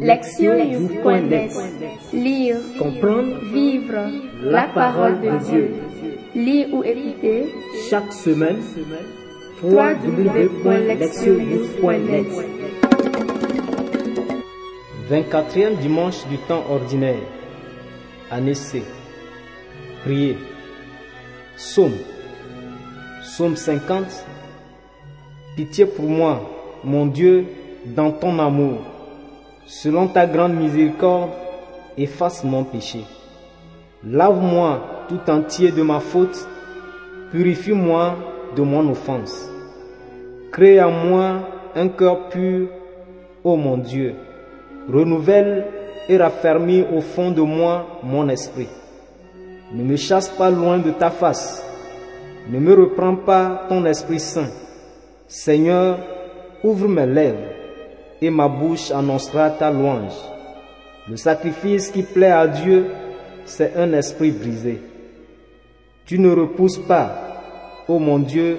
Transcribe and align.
Lectionnews.net 0.00 1.52
Lire, 2.14 2.56
Comprendre, 2.78 3.40
vivre 3.52 4.08
la 4.42 4.68
parole 4.68 5.20
de 5.20 5.36
Dieu. 5.44 5.74
Lire 6.34 6.68
ou 6.72 6.82
écouter 6.82 7.52
chaque 7.90 8.10
semaine, 8.12 8.62
www.lectionnews.net 9.62 12.26
24e 15.10 15.76
dimanche 15.76 16.26
du 16.28 16.38
temps 16.38 16.64
ordinaire. 16.70 17.20
Année 18.30 18.54
C. 18.54 18.82
Prier. 20.04 20.38
Psaume. 21.56 21.98
Psaume 23.22 23.56
50. 23.56 24.24
Pitié 25.56 25.84
pour 25.84 26.08
moi, 26.08 26.48
mon 26.84 27.04
Dieu, 27.04 27.44
dans 27.84 28.12
ton 28.12 28.38
amour. 28.38 28.78
Selon 29.70 30.08
ta 30.08 30.26
grande 30.26 30.54
miséricorde, 30.54 31.30
efface 31.96 32.42
mon 32.42 32.64
péché. 32.64 33.04
Lave-moi 34.04 34.80
tout 35.08 35.30
entier 35.30 35.70
de 35.70 35.80
ma 35.82 36.00
faute, 36.00 36.44
purifie-moi 37.30 38.16
de 38.56 38.62
mon 38.62 38.90
offense. 38.90 39.48
Crée 40.50 40.82
en 40.82 40.90
moi 40.90 41.48
un 41.76 41.86
cœur 41.86 42.30
pur, 42.30 42.66
ô 43.44 43.54
mon 43.54 43.78
Dieu. 43.78 44.16
Renouvelle 44.92 45.68
et 46.08 46.16
raffermis 46.16 46.84
au 46.92 47.00
fond 47.00 47.30
de 47.30 47.40
moi 47.40 48.00
mon 48.02 48.28
esprit. 48.28 48.68
Ne 49.72 49.84
me 49.84 49.94
chasse 49.94 50.30
pas 50.30 50.50
loin 50.50 50.78
de 50.78 50.90
ta 50.90 51.10
face. 51.10 51.64
Ne 52.50 52.58
me 52.58 52.74
reprends 52.74 53.14
pas 53.14 53.66
ton 53.68 53.84
Esprit 53.84 54.18
Saint. 54.18 54.50
Seigneur, 55.28 56.00
ouvre 56.64 56.88
mes 56.88 57.06
lèvres 57.06 57.59
et 58.20 58.30
ma 58.30 58.48
bouche 58.48 58.90
annoncera 58.90 59.50
ta 59.50 59.70
louange. 59.70 60.16
Le 61.08 61.16
sacrifice 61.16 61.90
qui 61.90 62.02
plaît 62.02 62.30
à 62.30 62.46
Dieu, 62.46 62.86
c'est 63.44 63.76
un 63.76 63.92
esprit 63.92 64.30
brisé. 64.30 64.80
Tu 66.04 66.18
ne 66.18 66.30
repousses 66.30 66.78
pas, 66.78 67.84
ô 67.88 67.98
mon 67.98 68.18
Dieu, 68.18 68.58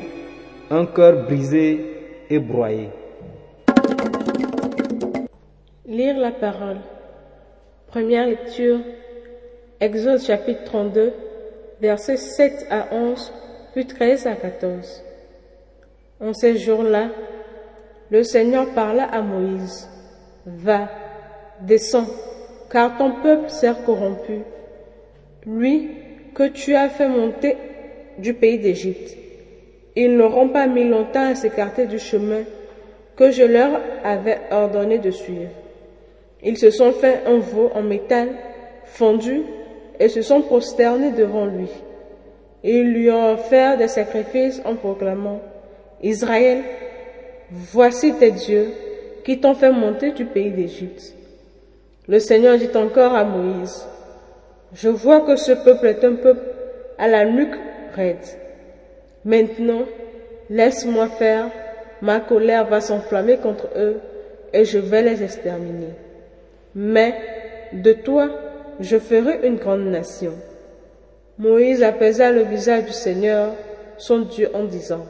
un 0.69 0.85
cœur 0.85 1.25
brisé 1.25 2.25
et 2.30 2.39
broyé. 2.39 2.89
Lire 5.85 6.17
la 6.17 6.31
parole. 6.31 6.78
Première 7.88 8.25
lecture. 8.25 8.80
Exode 9.80 10.22
chapitre 10.22 10.63
32, 10.63 11.11
versets 11.81 12.17
7 12.17 12.67
à 12.69 12.88
11, 12.94 13.33
puis 13.73 13.85
13 13.85 14.28
à 14.28 14.35
14. 14.35 15.03
En 16.22 16.33
ces 16.33 16.57
jours-là, 16.57 17.09
le 18.11 18.23
Seigneur 18.23 18.67
parla 18.75 19.05
à 19.05 19.21
Moïse. 19.21 19.89
Va, 20.45 20.89
descends, 21.61 22.07
car 22.69 22.97
ton 22.97 23.13
peuple 23.23 23.49
s'est 23.49 23.71
corrompu. 23.85 24.41
Lui 25.45 25.89
que 26.35 26.47
tu 26.47 26.75
as 26.75 26.89
fait 26.89 27.07
monter 27.07 27.57
du 28.17 28.33
pays 28.33 28.59
d'Égypte. 28.59 29.17
Ils 29.95 30.15
n'auront 30.15 30.49
pas 30.49 30.67
mis 30.67 30.87
longtemps 30.87 31.31
à 31.31 31.35
s'écarter 31.35 31.85
du 31.85 31.99
chemin 31.99 32.43
que 33.15 33.31
je 33.31 33.43
leur 33.43 33.79
avais 34.03 34.39
ordonné 34.51 34.97
de 34.99 35.11
suivre. 35.11 35.49
Ils 36.43 36.57
se 36.57 36.69
sont 36.69 36.91
fait 36.91 37.21
un 37.25 37.39
veau 37.39 37.69
en 37.75 37.83
métal 37.83 38.29
fondu 38.85 39.43
et 39.99 40.09
se 40.09 40.21
sont 40.21 40.41
prosternés 40.41 41.11
devant 41.11 41.45
lui. 41.45 41.67
Ils 42.63 42.91
lui 42.91 43.11
ont 43.11 43.33
offert 43.33 43.77
des 43.77 43.87
sacrifices 43.87 44.61
en 44.65 44.75
proclamant 44.75 45.39
Israël, 46.01 46.63
voici 47.52 48.13
tes 48.13 48.31
dieux 48.31 48.69
qui 49.23 49.39
t'ont 49.39 49.53
fait 49.53 49.71
monter 49.71 50.11
du 50.11 50.25
pays 50.25 50.52
d'Égypte. 50.52 51.13
Le 52.07 52.19
Seigneur 52.19 52.57
dit 52.57 52.69
encore 52.75 53.13
à 53.13 53.23
Moïse 53.23 53.85
Je 54.73 54.89
vois 54.89 55.21
que 55.21 55.35
ce 55.35 55.52
peuple 55.52 55.88
est 55.88 56.03
un 56.03 56.16
peuple 56.16 56.45
à 56.97 57.07
la 57.07 57.25
nuque 57.25 57.57
raide. 57.94 58.17
Maintenant, 59.25 59.84
laisse-moi 60.50 61.07
faire, 61.07 61.50
ma 62.01 62.19
colère 62.19 62.67
va 62.67 62.81
s'enflammer 62.81 63.38
contre 63.38 63.68
eux 63.75 63.97
et 64.53 64.66
je 64.66 64.79
vais 64.79 65.03
les 65.03 65.23
exterminer. 65.23 65.94
Mais 66.73 67.13
de 67.73 67.94
toi, 67.94 68.29
je 68.79 68.97
ferai 68.97 69.45
une 69.47 69.57
grande 69.57 69.85
nation. 69.85 70.33
Moïse 71.38 71.83
apaisa 71.83 72.31
le 72.31 72.44
visage 72.44 72.85
du 72.85 72.91
Seigneur, 72.91 73.53
son 73.97 74.19
Dieu, 74.19 74.50
en 74.53 74.63
disant, 74.63 75.06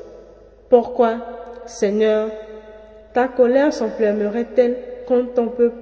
Pourquoi, 0.69 1.17
Seigneur, 1.65 2.29
ta 3.13 3.27
colère 3.27 3.73
s'enflammerait-elle 3.73 4.77
contre 5.07 5.33
ton 5.33 5.47
peuple, 5.47 5.77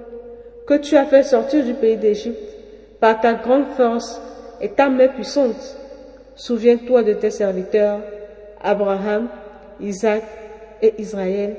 que 0.66 0.74
tu 0.74 0.96
as 0.96 1.04
fait 1.04 1.22
sortir 1.22 1.64
du 1.64 1.74
pays 1.74 1.96
d'Égypte 1.96 2.56
par 3.00 3.20
ta 3.20 3.34
grande 3.34 3.66
force 3.76 4.20
et 4.60 4.68
ta 4.68 4.88
main 4.88 5.08
puissante? 5.08 5.76
Souviens-toi 6.34 7.02
de 7.02 7.14
tes 7.14 7.30
serviteurs, 7.30 8.00
Abraham, 8.62 9.28
Isaac 9.80 10.22
et 10.82 10.94
Israël, 10.98 11.56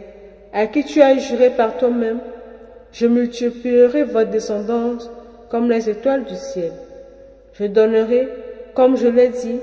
à 0.53 0.67
qui 0.67 0.83
tu 0.83 1.01
as 1.01 1.17
juré 1.17 1.49
par 1.51 1.77
toi-même, 1.77 2.19
je 2.91 3.07
multiplierai 3.07 4.03
votre 4.03 4.29
descendance 4.29 5.09
comme 5.49 5.69
les 5.69 5.89
étoiles 5.89 6.25
du 6.25 6.35
ciel. 6.35 6.71
Je 7.53 7.65
donnerai, 7.65 8.27
comme 8.73 8.97
je 8.97 9.07
l'ai 9.07 9.29
dit, 9.29 9.59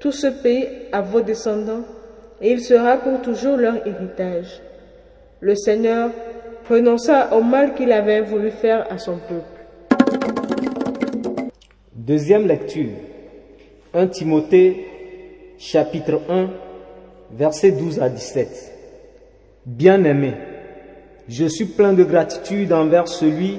tout 0.00 0.12
ce 0.12 0.26
pays 0.26 0.68
à 0.92 1.00
vos 1.00 1.20
descendants, 1.20 1.84
et 2.40 2.52
il 2.52 2.60
sera 2.60 2.96
pour 2.96 3.20
toujours 3.22 3.56
leur 3.56 3.86
héritage. 3.86 4.60
Le 5.40 5.54
Seigneur 5.54 6.10
renonça 6.68 7.34
au 7.34 7.42
mal 7.42 7.74
qu'il 7.74 7.92
avait 7.92 8.20
voulu 8.20 8.50
faire 8.50 8.86
à 8.90 8.98
son 8.98 9.18
peuple. 9.18 9.44
Deuxième 11.94 12.46
lecture. 12.46 12.90
1 13.94 14.06
Timothée 14.08 14.86
chapitre 15.58 16.20
1 16.28 16.50
versets 17.32 17.72
12 17.72 18.00
à 18.00 18.08
17. 18.08 18.74
Bien-aimé, 19.66 20.34
je 21.28 21.46
suis 21.46 21.66
plein 21.66 21.92
de 21.92 22.04
gratitude 22.04 22.72
envers 22.72 23.08
celui 23.08 23.58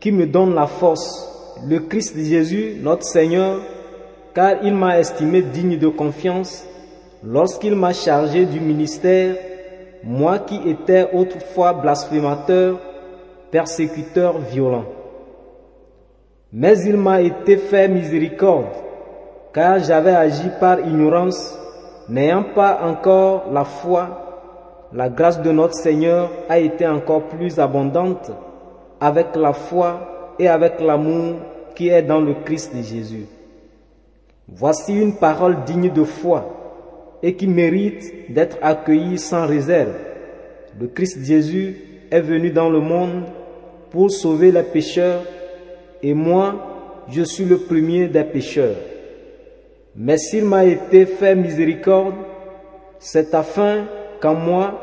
qui 0.00 0.12
me 0.12 0.26
donne 0.26 0.54
la 0.54 0.66
force, 0.66 1.28
le 1.68 1.80
Christ 1.80 2.16
Jésus, 2.16 2.76
notre 2.80 3.04
Seigneur, 3.04 3.60
car 4.34 4.64
il 4.64 4.74
m'a 4.74 4.98
estimé 4.98 5.42
digne 5.42 5.78
de 5.78 5.88
confiance 5.88 6.64
lorsqu'il 7.22 7.74
m'a 7.74 7.92
chargé 7.92 8.46
du 8.46 8.60
ministère, 8.60 9.36
moi 10.02 10.38
qui 10.38 10.60
étais 10.68 11.08
autrefois 11.12 11.74
blasphémateur, 11.74 12.78
persécuteur 13.50 14.38
violent. 14.38 14.84
Mais 16.52 16.78
il 16.80 16.96
m'a 16.96 17.20
été 17.20 17.56
fait 17.56 17.88
miséricorde, 17.88 18.66
car 19.52 19.78
j'avais 19.78 20.14
agi 20.14 20.48
par 20.58 20.80
ignorance, 20.80 21.58
n'ayant 22.08 22.44
pas 22.54 22.80
encore 22.82 23.44
la 23.52 23.64
foi. 23.64 24.26
La 24.92 25.08
grâce 25.08 25.40
de 25.40 25.52
notre 25.52 25.74
Seigneur 25.74 26.30
a 26.48 26.58
été 26.58 26.86
encore 26.86 27.28
plus 27.28 27.60
abondante 27.60 28.32
avec 29.00 29.36
la 29.36 29.52
foi 29.52 30.34
et 30.38 30.48
avec 30.48 30.80
l'amour 30.80 31.36
qui 31.76 31.88
est 31.88 32.02
dans 32.02 32.20
le 32.20 32.34
Christ 32.44 32.72
Jésus. 32.82 33.26
Voici 34.48 34.92
une 34.92 35.14
parole 35.14 35.62
digne 35.64 35.92
de 35.92 36.02
foi 36.02 36.59
et 37.22 37.34
qui 37.34 37.46
mérite 37.46 38.32
d'être 38.32 38.58
accueillie 38.62 39.18
sans 39.18 39.46
réserve. 39.46 39.94
Le 40.80 40.86
Christ 40.86 41.24
Jésus 41.24 41.76
est 42.10 42.20
venu 42.20 42.50
dans 42.50 42.70
le 42.70 42.80
monde 42.80 43.24
pour 43.90 44.10
sauver 44.10 44.52
les 44.52 44.62
pécheurs 44.62 45.22
et 46.02 46.14
moi, 46.14 47.04
je 47.08 47.22
suis 47.22 47.44
le 47.44 47.58
premier 47.58 48.08
des 48.08 48.24
pécheurs. 48.24 48.76
Mais 49.96 50.16
s'il 50.16 50.44
m'a 50.44 50.64
été 50.64 51.04
fait 51.04 51.34
miséricorde, 51.34 52.14
c'est 52.98 53.34
afin 53.34 53.86
qu'en 54.20 54.34
moi, 54.34 54.80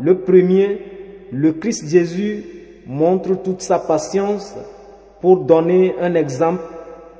le 0.00 0.20
premier, 0.20 0.78
le 1.32 1.52
Christ 1.52 1.88
Jésus, 1.88 2.44
montre 2.86 3.42
toute 3.42 3.62
sa 3.62 3.78
patience 3.78 4.54
pour 5.20 5.38
donner 5.38 5.94
un 6.00 6.14
exemple 6.14 6.62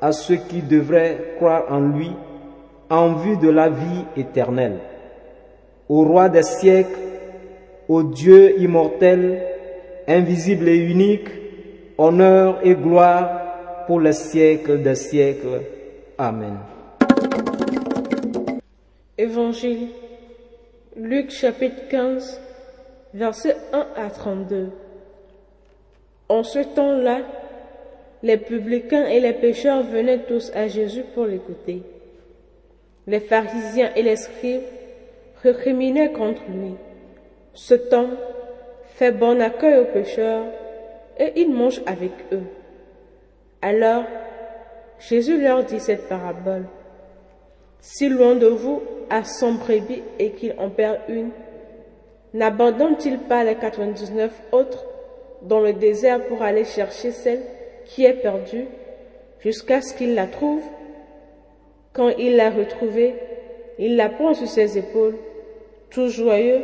à 0.01 0.13
ceux 0.13 0.37
qui 0.37 0.61
devraient 0.61 1.35
croire 1.37 1.65
en 1.71 1.81
lui 1.81 2.11
en 2.91 3.15
vue 3.15 3.37
de 3.37 3.49
la 3.49 3.69
vie 3.69 4.05
éternelle. 4.17 4.79
Au 5.89 6.05
roi 6.05 6.29
des 6.29 6.43
siècles, 6.43 6.99
au 7.89 8.03
Dieu 8.03 8.61
immortel, 8.61 9.43
invisible 10.07 10.69
et 10.69 10.77
unique, 10.77 11.29
honneur 11.99 12.61
et 12.63 12.75
gloire 12.75 13.85
pour 13.87 14.01
les 14.01 14.13
siècles 14.13 14.83
des 14.83 14.95
siècles. 14.95 15.63
Amen. 16.19 16.59
Évangile, 19.19 19.89
Luc 20.97 21.31
chapitre 21.31 21.89
15, 21.89 22.41
versets 23.15 23.57
1 23.73 23.87
à 23.97 24.11
32. 24.11 24.71
En 26.29 26.43
ce 26.43 26.61
temps-là, 26.61 27.19
les 28.23 28.39
publicains 28.39 29.07
et 29.07 29.21
les 29.21 29.35
pécheurs 29.35 29.83
venaient 29.83 30.25
tous 30.25 30.51
à 30.55 30.67
Jésus 30.67 31.05
pour 31.15 31.27
l'écouter. 31.27 31.83
Les 33.07 33.21
pharisiens 33.21 33.91
et 33.95 34.03
les 34.03 34.17
scribes 34.17 34.63
récriminaient 35.43 36.13
contre 36.13 36.43
lui. 36.49 36.75
Cet 37.55 37.93
homme 37.93 38.17
fait 38.95 39.13
bon 39.13 39.41
accueil 39.41 39.79
aux 39.79 39.93
pécheurs 39.93 40.47
et 41.19 41.33
il 41.37 41.53
mange 41.53 41.83
avec 41.87 42.13
eux. 42.33 42.45
Alors 43.61 44.05
Jésus 44.99 45.41
leur 45.41 45.65
dit 45.65 45.81
cette 45.81 46.09
parabole. 46.09 46.67
Si 47.81 48.09
l'un 48.09 48.37
de 48.37 48.47
vous 48.47 48.83
a 49.11 49.23
cent 49.25 49.53
brebis 49.53 50.03
et 50.19 50.31
qu'il 50.31 50.55
en 50.59 50.71
perd 50.71 51.01
une, 51.09 51.31
n'abandonne-t-il 52.33 53.19
pas 53.19 53.45
les 53.45 53.57
quatre-vingt-dix-neuf 53.57 54.33
autres 54.53 54.87
dans 55.43 55.61
le 55.61 55.75
désert 55.75 56.27
pour 56.27 56.43
aller 56.43 56.65
chercher 56.65 57.11
celle 57.11 57.43
qui 57.85 58.07
est 58.07 58.15
perdue 58.15 58.67
jusqu'à 59.41 59.83
ce 59.83 59.93
qu'il 59.93 60.15
la 60.15 60.27
trouve? 60.27 60.63
Quand 61.95 62.09
il 62.19 62.35
l'a 62.35 62.51
retrouvée, 62.51 63.15
il 63.79 63.95
la 63.95 64.09
prend 64.09 64.35
sur 64.35 64.49
ses 64.49 64.77
épaules, 64.77 65.15
tout 65.91 66.09
joyeux, 66.09 66.63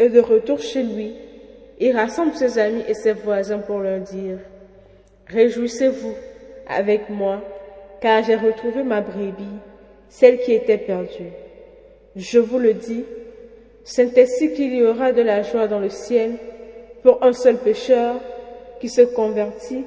et 0.00 0.08
de 0.08 0.18
retour 0.18 0.58
chez 0.58 0.82
lui, 0.82 1.14
il 1.78 1.96
rassemble 1.96 2.34
ses 2.34 2.58
amis 2.58 2.82
et 2.88 2.94
ses 2.94 3.12
voisins 3.12 3.60
pour 3.60 3.78
leur 3.78 4.00
dire, 4.00 4.38
Réjouissez-vous 5.28 6.14
avec 6.68 7.08
moi, 7.08 7.40
car 8.00 8.24
j'ai 8.24 8.34
retrouvé 8.34 8.82
ma 8.82 9.00
brebis, 9.00 9.44
celle 10.08 10.40
qui 10.40 10.52
était 10.52 10.78
perdue. 10.78 11.30
Je 12.16 12.40
vous 12.40 12.58
le 12.58 12.74
dis, 12.74 13.04
c'est 13.84 14.18
ainsi 14.18 14.52
qu'il 14.54 14.74
y 14.74 14.82
aura 14.82 15.12
de 15.12 15.22
la 15.22 15.42
joie 15.42 15.68
dans 15.68 15.78
le 15.78 15.88
ciel 15.88 16.32
pour 17.04 17.22
un 17.22 17.32
seul 17.32 17.58
pécheur 17.58 18.16
qui 18.80 18.88
se 18.88 19.02
convertit, 19.02 19.84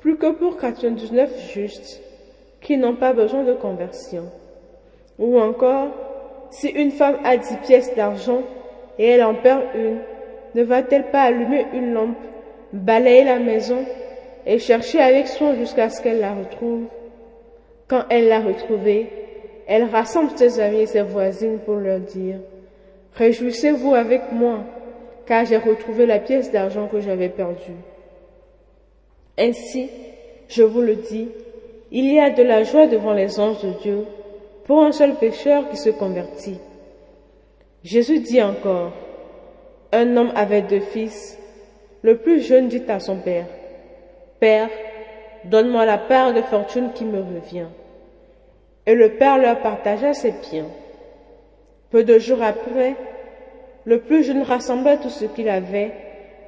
plus 0.00 0.16
que 0.16 0.32
pour 0.32 0.56
99 0.56 1.52
justes 1.52 2.02
qui 2.60 2.76
n'ont 2.76 2.96
pas 2.96 3.12
besoin 3.12 3.44
de 3.44 3.54
conversion. 3.54 4.24
Ou 5.18 5.38
encore, 5.38 5.88
si 6.50 6.68
une 6.68 6.90
femme 6.90 7.18
a 7.24 7.36
dix 7.36 7.56
pièces 7.66 7.94
d'argent 7.94 8.42
et 8.98 9.08
elle 9.08 9.22
en 9.22 9.34
perd 9.34 9.62
une, 9.74 9.98
ne 10.54 10.62
va-t-elle 10.62 11.10
pas 11.10 11.22
allumer 11.22 11.66
une 11.72 11.92
lampe, 11.92 12.16
balayer 12.72 13.24
la 13.24 13.38
maison 13.38 13.84
et 14.46 14.58
chercher 14.58 15.00
avec 15.00 15.28
soin 15.28 15.54
jusqu'à 15.54 15.90
ce 15.90 16.02
qu'elle 16.02 16.20
la 16.20 16.34
retrouve? 16.34 16.84
Quand 17.88 18.04
elle 18.10 18.28
l'a 18.28 18.40
retrouvée, 18.40 19.08
elle 19.66 19.84
rassemble 19.84 20.30
ses 20.36 20.60
amis 20.60 20.80
et 20.80 20.86
ses 20.86 21.02
voisines 21.02 21.58
pour 21.58 21.76
leur 21.76 22.00
dire 22.00 22.38
Réjouissez-vous 23.14 23.94
avec 23.94 24.32
moi, 24.32 24.60
car 25.26 25.44
j'ai 25.44 25.56
retrouvé 25.56 26.06
la 26.06 26.18
pièce 26.18 26.50
d'argent 26.50 26.88
que 26.88 27.00
j'avais 27.00 27.28
perdue. 27.28 27.76
Ainsi, 29.38 29.88
je 30.48 30.62
vous 30.62 30.80
le 30.80 30.96
dis, 30.96 31.28
il 31.90 32.12
y 32.12 32.20
a 32.20 32.30
de 32.30 32.42
la 32.42 32.62
joie 32.62 32.86
devant 32.86 33.12
les 33.12 33.40
anges 33.40 33.62
de 33.62 33.72
Dieu 33.82 34.04
pour 34.64 34.82
un 34.82 34.92
seul 34.92 35.16
pécheur 35.16 35.68
qui 35.68 35.76
se 35.76 35.90
convertit. 35.90 36.58
Jésus 37.82 38.20
dit 38.20 38.42
encore, 38.42 38.92
un 39.92 40.16
homme 40.16 40.32
avait 40.36 40.62
deux 40.62 40.80
fils. 40.80 41.38
Le 42.02 42.18
plus 42.18 42.42
jeune 42.42 42.68
dit 42.68 42.84
à 42.88 43.00
son 43.00 43.16
père, 43.16 43.46
Père, 44.38 44.70
donne-moi 45.44 45.84
la 45.84 45.98
part 45.98 46.32
de 46.32 46.42
fortune 46.42 46.92
qui 46.94 47.04
me 47.04 47.18
revient. 47.18 47.66
Et 48.86 48.94
le 48.94 49.16
père 49.16 49.38
leur 49.38 49.60
partagea 49.60 50.14
ses 50.14 50.32
biens. 50.50 50.68
Peu 51.90 52.04
de 52.04 52.18
jours 52.18 52.42
après, 52.42 52.94
le 53.84 54.00
plus 54.00 54.24
jeune 54.24 54.42
rassembla 54.42 54.96
tout 54.96 55.10
ce 55.10 55.24
qu'il 55.24 55.48
avait 55.48 55.92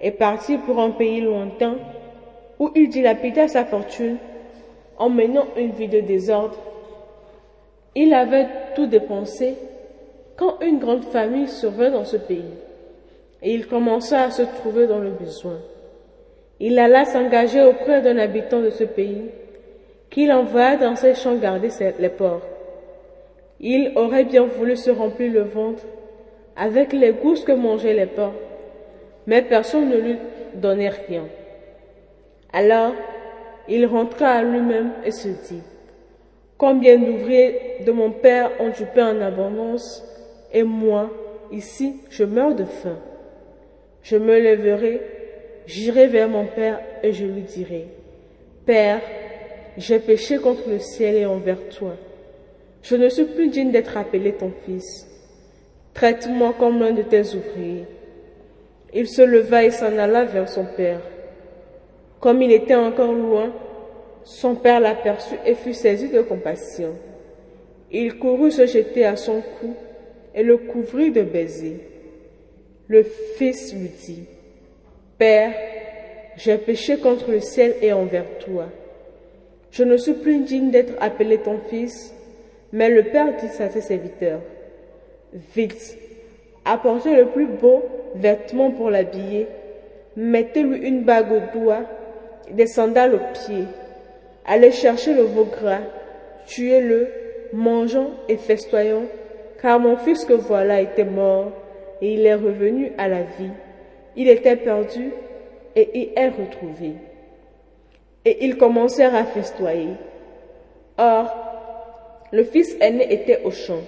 et 0.01 0.11
partit 0.11 0.59
pour 0.59 0.79
un 0.79 0.91
pays 0.91 1.21
lointain 1.21 1.77
où 2.59 2.71
il 2.75 2.89
dilapida 2.89 3.49
sa 3.49 3.65
fortune 3.65 4.19
en 4.99 5.09
menant 5.09 5.47
une 5.57 5.73
vie 5.73 5.89
de 5.89 6.01
désordre. 6.01 6.59
Il 7.95 8.15
avait 8.15 8.47
tout 8.75 8.87
dépensé 8.87 9.55
quand 10.37 10.61
une 10.61 10.79
grande 10.79 11.05
famille 11.05 11.49
survint 11.49 11.91
dans 11.91 12.05
ce 12.05 12.17
pays 12.17 12.55
et 13.43 13.53
il 13.53 13.67
commença 13.67 14.23
à 14.23 14.31
se 14.31 14.43
trouver 14.43 14.87
dans 14.87 14.99
le 14.99 15.11
besoin. 15.11 15.59
Il 16.61 16.79
alla 16.79 17.05
s'engager 17.05 17.63
auprès 17.63 18.01
d'un 18.01 18.19
habitant 18.19 18.61
de 18.61 18.71
ce 18.71 18.85
pays 18.85 19.31
qu'il 20.11 20.31
envoya 20.31 20.77
dans 20.77 20.95
ses 20.95 21.15
champs 21.15 21.35
garder 21.35 21.71
les 21.99 22.09
porcs. 22.09 22.47
Il 23.61 23.93
aurait 23.97 24.25
bien 24.25 24.45
voulu 24.45 24.77
se 24.77 24.91
remplir 24.91 25.33
le 25.33 25.43
ventre 25.43 25.83
avec 26.57 26.93
les 26.93 27.13
gousses 27.13 27.45
que 27.45 27.53
mangeaient 27.53 27.95
les 27.95 28.07
porcs, 28.07 28.35
mais 29.27 29.43
personne 29.43 29.89
ne 29.89 29.97
lui 29.97 30.17
donnait 30.55 30.91
rien. 30.91 31.25
Alors, 32.53 32.93
il 33.69 33.87
rentra 33.87 34.29
à 34.29 34.43
lui-même 34.43 34.93
et 35.05 35.11
se 35.11 35.29
dit, 35.29 35.63
Combien 36.59 36.99
d'ouvriers 36.99 37.79
de 37.85 37.93
mon 37.93 38.11
père 38.11 38.51
ont 38.61 38.69
du 38.69 38.85
pain 38.95 39.17
en 39.17 39.21
abondance, 39.21 40.05
et 40.53 40.63
moi, 40.63 41.11
ici, 41.51 41.97
je 42.11 42.25
meurs 42.25 42.55
de 42.55 42.65
faim. 42.65 42.99
Je 44.03 44.17
me 44.17 44.39
lèverai, 44.39 45.01
j'irai 45.67 46.07
vers 46.07 46.29
mon 46.29 46.47
père 46.47 46.81
et 47.03 47.13
je 47.13 47.25
lui 47.25 47.43
dirai, 47.43 47.87
Père, 48.65 49.01
j'ai 49.77 49.99
péché 49.99 50.39
contre 50.39 50.69
le 50.69 50.79
ciel 50.79 51.17
et 51.17 51.27
envers 51.27 51.69
toi. 51.71 51.97
Je 52.83 52.97
ne 52.97 53.09
suis 53.09 53.25
plus 53.25 53.49
digne 53.49 53.71
d'être 53.71 53.97
appelé 53.97 54.33
ton 54.33 54.53
fils. 54.65 55.09
Traite-moi 55.95 56.55
comme 56.59 56.81
l'un 56.81 56.93
de 56.93 57.03
tes 57.03 57.23
ouvriers. 57.35 57.87
Il 58.95 59.09
se 59.09 59.23
leva 59.23 59.65
et 59.65 59.71
s'en 59.71 59.97
alla 59.99 60.25
vers 60.25 60.49
son 60.49 60.67
père. 60.77 61.01
Comme 62.23 62.41
il 62.41 62.53
était 62.53 62.77
encore 62.77 63.13
loin, 63.13 63.53
son 64.23 64.55
père 64.55 64.79
l'aperçut 64.79 65.35
et 65.45 65.57
fut 65.57 65.75
saisi 65.75 66.09
de 66.09 66.21
compassion. 66.21 66.95
Il 67.91 68.17
courut 68.17 68.53
se 68.53 68.65
jeter 68.65 69.05
à 69.05 69.17
son 69.17 69.41
cou 69.41 69.75
et 70.33 70.45
le 70.45 70.57
couvrit 70.57 71.11
de 71.11 71.23
baisers. 71.23 71.81
Le 72.87 73.03
fils 73.03 73.75
lui 73.75 73.89
dit, 74.07 74.23
Père, 75.19 75.53
j'ai 76.37 76.59
péché 76.59 76.97
contre 76.99 77.33
le 77.33 77.41
ciel 77.41 77.75
et 77.83 77.93
envers 77.93 78.39
toi. 78.39 78.67
Je 79.73 79.83
ne 79.83 79.97
suis 79.97 80.15
plus 80.15 80.45
digne 80.45 80.71
d'être 80.71 80.95
appelé 81.01 81.39
ton 81.39 81.59
fils. 81.69 82.15
Mais 82.73 82.89
le 82.89 83.03
père 83.03 83.35
dit 83.37 83.61
à 83.61 83.69
ses 83.69 83.81
serviteurs, 83.81 84.43
Vite, 85.57 85.99
apportez 86.65 87.17
le 87.17 87.27
plus 87.27 87.47
beau 87.47 87.83
vêtement 88.15 88.71
pour 88.71 88.91
l'habiller, 88.91 89.49
mettez-lui 90.15 90.87
une 90.87 91.03
bague 91.03 91.33
au 91.33 91.59
doigt, 91.59 91.85
des 92.53 92.67
sandales 92.67 93.15
aux 93.15 93.33
pieds, 93.33 93.67
allez 94.45 94.73
chercher 94.73 95.15
le 95.15 95.23
veau 95.23 95.45
gras, 95.45 95.81
tuez-le, 96.47 97.09
mangeons 97.53 98.11
et 98.29 98.37
festoyons, 98.37 99.07
car 99.61 99.79
mon 99.79 99.97
fils 99.97 100.25
que 100.25 100.33
voilà 100.33 100.81
était 100.81 101.05
mort, 101.05 101.53
et 102.01 102.15
il 102.15 102.27
est 102.27 102.35
revenu 102.35 102.93
à 102.99 103.09
la 103.09 103.23
vie. 103.23 103.51
Il 104.17 104.29
était 104.29 104.57
perdu, 104.57 105.13
et 105.77 105.89
il 105.95 106.11
est 106.17 106.29
retrouvé. 106.29 106.95
Et 108.25 108.45
ils 108.45 108.57
commencèrent 108.57 109.15
à 109.15 109.25
festoyer. 109.25 109.95
Or, 110.99 111.35
le 112.33 112.45
fils 112.45 112.77
aîné 112.81 113.13
était 113.13 113.41
au 113.45 113.51
champ. 113.51 113.81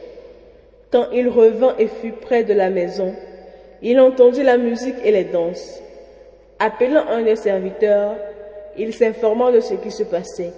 Quand 0.90 1.06
il 1.12 1.28
revint 1.28 1.74
et 1.78 1.88
fut 1.88 2.12
près 2.12 2.44
de 2.44 2.54
la 2.54 2.70
maison, 2.70 3.14
il 3.82 4.00
entendit 4.00 4.42
la 4.42 4.56
musique 4.56 4.96
et 5.04 5.12
les 5.12 5.24
danses. 5.24 5.82
Appelant 6.58 7.06
un 7.08 7.22
des 7.22 7.36
serviteurs, 7.36 8.16
il 8.78 8.94
s'informa 8.94 9.52
de 9.52 9.60
ce 9.60 9.74
qui 9.74 9.90
se 9.90 10.02
passait. 10.02 10.52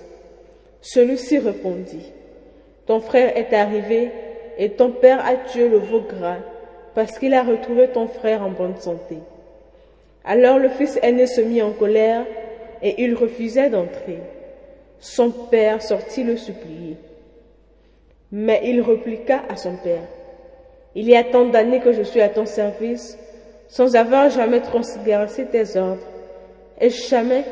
Celui-ci 0.81 1.39
répondit, 1.39 2.13
Ton 2.87 3.01
frère 3.01 3.37
est 3.37 3.53
arrivé 3.55 4.11
et 4.59 4.71
ton 4.71 4.91
père 4.91 5.25
a 5.25 5.37
tué 5.37 5.69
le 5.69 5.79
veau 5.79 6.01
gras 6.01 6.39
parce 6.95 7.19
qu'il 7.19 7.35
a 7.35 7.43
retrouvé 7.43 7.89
ton 7.89 8.07
frère 8.09 8.43
en 8.43 8.51
bonne 8.51 8.77
santé. 8.77 9.19
Alors 10.25 10.59
le 10.59 10.71
fils 10.71 10.99
aîné 11.03 11.27
se 11.27 11.41
mit 11.41 11.63
en 11.63 11.73
colère 11.73 12.25
et 12.83 13.03
il 13.03 13.15
refusait 13.15 13.71
d'entrer. 13.71 14.19
Son 14.99 15.31
père 15.31 15.83
sortit 15.83 16.25
le 16.25 16.37
supplier. 16.37 16.97
Mais 18.33 18.61
il 18.65 18.81
répliqua 18.81 19.43
à 19.49 19.57
son 19.57 19.77
père, 19.77 20.03
Il 20.95 21.09
y 21.09 21.15
a 21.15 21.23
tant 21.23 21.45
d'années 21.45 21.81
que 21.81 21.93
je 21.93 22.03
suis 22.03 22.21
à 22.21 22.29
ton 22.29 22.47
service, 22.47 23.19
sans 23.69 23.95
avoir 23.95 24.31
jamais 24.31 24.61
transgressé 24.61 25.45
tes 25.47 25.77
ordres, 25.77 26.03
et 26.81 26.91
jamais 26.91 27.45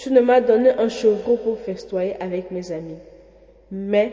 tu 0.00 0.10
ne 0.10 0.20
m'as 0.20 0.40
donné 0.40 0.70
un 0.70 0.88
chevreau 0.88 1.36
pour 1.36 1.58
festoyer 1.58 2.16
avec 2.20 2.50
mes 2.50 2.72
amis. 2.72 2.96
Mais 3.70 4.12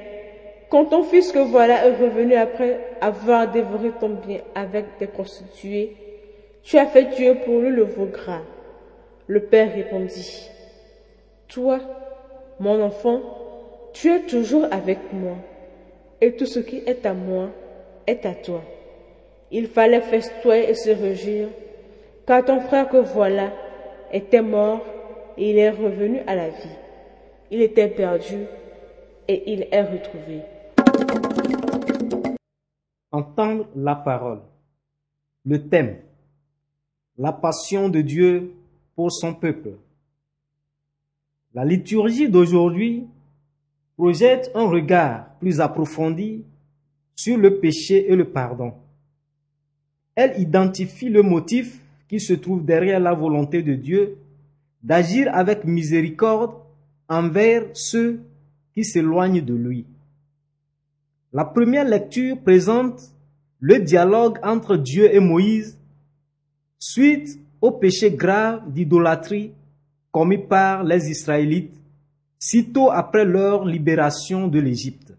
quand 0.70 0.84
ton 0.86 1.03
fils 1.03 1.32
que 1.32 1.39
voilà 1.39 1.88
est 1.88 1.96
revenu 1.96 2.36
après 2.36 2.82
avoir 3.00 3.50
dévoré 3.50 3.91
ton 3.98 4.10
bien 4.10 4.41
avec 4.53 4.86
des 5.00 5.08
prostituées, 5.08 5.96
tu 6.62 6.77
as 6.77 6.88
fait 6.88 7.12
tuer 7.12 7.36
pour 7.36 7.60
lui 7.60 7.70
le 7.70 7.84
veau 7.84 8.08
gras. 8.08 8.41
Le 9.27 9.44
père 9.44 9.74
répondit, 9.74 10.50
Toi, 11.48 11.79
mon 12.60 12.82
enfant, 12.82 13.22
tu 13.94 14.12
es 14.12 14.20
toujours 14.20 14.65
avec 14.70 15.00
moi 15.13 15.38
et 16.20 16.34
tout 16.34 16.46
ce 16.46 16.60
qui 16.60 16.84
est 16.86 17.06
à 17.06 17.13
moi 17.13 17.48
est 18.06 18.25
à 18.25 18.34
toi. 18.34 18.62
Il 19.51 19.67
fallait 19.67 20.01
festoyer 20.01 20.70
et 20.70 20.74
se 20.74 20.89
réjouir, 20.89 21.48
car 22.25 22.44
ton 22.44 22.60
frère 22.60 22.89
que 22.89 22.98
voilà 22.98 23.53
était 24.12 24.41
mort 24.41 24.82
il 25.38 25.58
est 25.58 25.70
revenu 25.70 26.20
à 26.27 26.36
la 26.36 26.50
vie. 26.50 26.75
Il 27.51 27.62
était 27.62 27.88
perdu 27.88 28.46
et 29.27 29.53
il 29.53 29.67
est 29.72 29.82
retrouvé. 29.82 30.41
Entendre 33.12 33.67
la 33.75 33.96
parole. 33.96 34.41
Le 35.46 35.70
thème. 35.70 35.98
La 37.17 37.32
passion 37.32 37.89
de 37.89 38.01
Dieu 38.01 38.53
pour 38.96 39.12
son 39.12 39.34
peuple. 39.34 39.77
La 41.53 41.65
liturgie 41.65 42.29
d'aujourd'hui 42.29 43.08
projette 43.96 44.51
un 44.53 44.67
regard 44.67 45.36
plus 45.39 45.62
approfondi 45.62 46.44
sur 47.15 47.38
le 47.38 47.60
péché 47.60 48.12
et 48.12 48.15
le 48.15 48.29
pardon. 48.29 48.74
Elle 50.15 50.39
identifie 50.39 51.10
le 51.10 51.22
motif 51.22 51.82
qui 52.08 52.20
se 52.20 52.34
trouve 52.34 52.65
derrière 52.65 53.00
la 53.00 53.13
volonté 53.13 53.63
de 53.63 53.74
Dieu 53.74 54.17
d'agir 54.84 55.29
avec 55.34 55.65
miséricorde 55.65 56.53
envers 57.10 57.65
ceux 57.74 58.22
qui 58.74 58.84
s'éloignent 58.84 59.43
de 59.43 59.53
lui. 59.53 59.86
La 61.34 61.46
première 61.46 61.86
lecture 61.86 62.39
présente 62.39 63.01
le 63.60 63.79
dialogue 63.79 64.38
entre 64.43 64.77
Dieu 64.77 65.13
et 65.13 65.19
Moïse 65.19 65.77
suite 66.79 67.39
au 67.60 67.72
péché 67.72 68.12
grave 68.12 68.72
d'idolâtrie 68.72 69.51
commis 70.12 70.38
par 70.38 70.84
les 70.84 71.10
Israélites 71.10 71.75
sitôt 72.39 72.91
après 72.91 73.25
leur 73.25 73.65
libération 73.65 74.48
de 74.48 74.60
l'Égypte. 74.60 75.13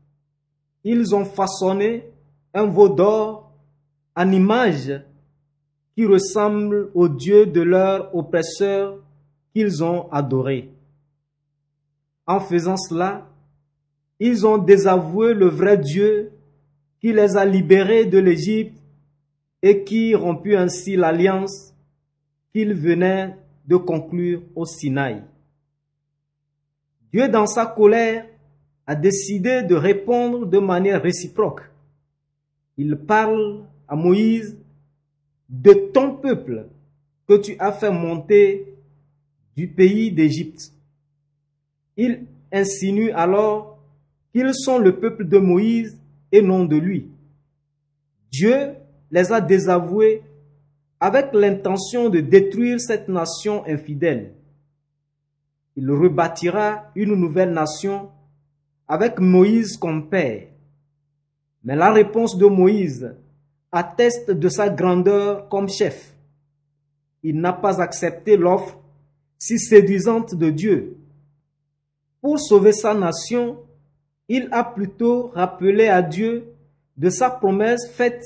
Ils 0.84 1.14
ont 1.14 1.24
façonné 1.24 2.04
un 2.54 2.66
veau 2.66 2.88
d'or 2.88 3.52
en 4.16 4.30
image 4.30 5.00
qui 5.94 6.06
ressemble 6.06 6.90
au 6.94 7.08
Dieu 7.08 7.46
de 7.46 7.60
leur 7.60 8.14
oppresseur 8.14 8.98
ont 9.82 10.10
adoré. 10.10 10.70
En 12.26 12.40
faisant 12.40 12.76
cela, 12.76 13.28
ils 14.20 14.46
ont 14.46 14.58
désavoué 14.58 15.34
le 15.34 15.46
vrai 15.46 15.78
Dieu 15.78 16.32
qui 17.00 17.12
les 17.12 17.36
a 17.36 17.44
libérés 17.44 18.04
de 18.04 18.18
l'Égypte 18.18 18.76
et 19.62 19.84
qui 19.84 20.14
romput 20.14 20.56
ainsi 20.56 20.96
l'alliance 20.96 21.72
qu'ils 22.52 22.74
venaient 22.74 23.36
de 23.66 23.76
conclure 23.76 24.42
au 24.54 24.64
Sinaï. 24.64 25.22
Dieu, 27.12 27.28
dans 27.28 27.46
sa 27.46 27.66
colère, 27.66 28.26
a 28.86 28.94
décidé 28.94 29.62
de 29.62 29.74
répondre 29.74 30.46
de 30.46 30.58
manière 30.58 31.02
réciproque. 31.02 31.62
Il 32.76 32.96
parle 32.96 33.64
à 33.86 33.96
Moïse 33.96 34.56
de 35.48 35.72
ton 35.72 36.16
peuple 36.16 36.68
que 37.26 37.34
tu 37.38 37.56
as 37.58 37.72
fait 37.72 37.90
monter 37.90 38.67
du 39.58 39.66
pays 39.66 40.12
d'Égypte. 40.12 40.72
Il 41.96 42.26
insinue 42.52 43.10
alors 43.10 43.80
qu'ils 44.32 44.54
sont 44.54 44.78
le 44.78 45.00
peuple 45.00 45.24
de 45.26 45.38
Moïse 45.38 46.00
et 46.30 46.40
non 46.40 46.64
de 46.64 46.76
lui. 46.76 47.08
Dieu 48.30 48.74
les 49.10 49.32
a 49.32 49.40
désavoués 49.40 50.22
avec 51.00 51.34
l'intention 51.34 52.08
de 52.08 52.20
détruire 52.20 52.78
cette 52.80 53.08
nation 53.08 53.66
infidèle. 53.66 54.32
Il 55.74 55.90
rebâtira 55.90 56.92
une 56.94 57.16
nouvelle 57.16 57.52
nation 57.52 58.10
avec 58.86 59.18
Moïse 59.18 59.76
comme 59.76 60.08
père. 60.08 60.46
Mais 61.64 61.74
la 61.74 61.90
réponse 61.90 62.38
de 62.38 62.46
Moïse 62.46 63.12
atteste 63.72 64.30
de 64.30 64.48
sa 64.48 64.68
grandeur 64.68 65.48
comme 65.48 65.68
chef. 65.68 66.14
Il 67.24 67.40
n'a 67.40 67.52
pas 67.52 67.82
accepté 67.82 68.36
l'offre 68.36 68.77
si 69.38 69.58
séduisante 69.58 70.34
de 70.34 70.50
Dieu. 70.50 70.96
Pour 72.20 72.40
sauver 72.40 72.72
sa 72.72 72.94
nation, 72.94 73.58
il 74.28 74.48
a 74.50 74.64
plutôt 74.64 75.28
rappelé 75.28 75.86
à 75.86 76.02
Dieu 76.02 76.52
de 76.96 77.08
sa 77.08 77.30
promesse 77.30 77.88
faite 77.92 78.24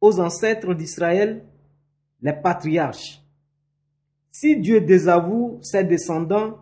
aux 0.00 0.18
ancêtres 0.18 0.74
d'Israël, 0.74 1.44
les 2.22 2.32
patriarches. 2.32 3.22
Si 4.30 4.56
Dieu 4.56 4.80
désavoue 4.80 5.58
ses 5.62 5.84
descendants, 5.84 6.58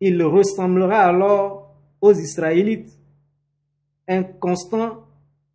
il 0.00 0.22
ressemblera 0.22 1.00
alors 1.00 1.74
aux 2.00 2.12
Israélites, 2.12 2.96
inconstants 4.06 5.04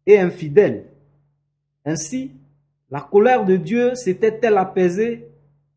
et 0.06 0.20
infidèles. 0.20 0.86
Ainsi, 1.86 2.32
la 2.90 3.02
colère 3.02 3.46
de 3.46 3.56
Dieu 3.56 3.96
s'était-elle 3.96 4.58
apaisée 4.58 5.28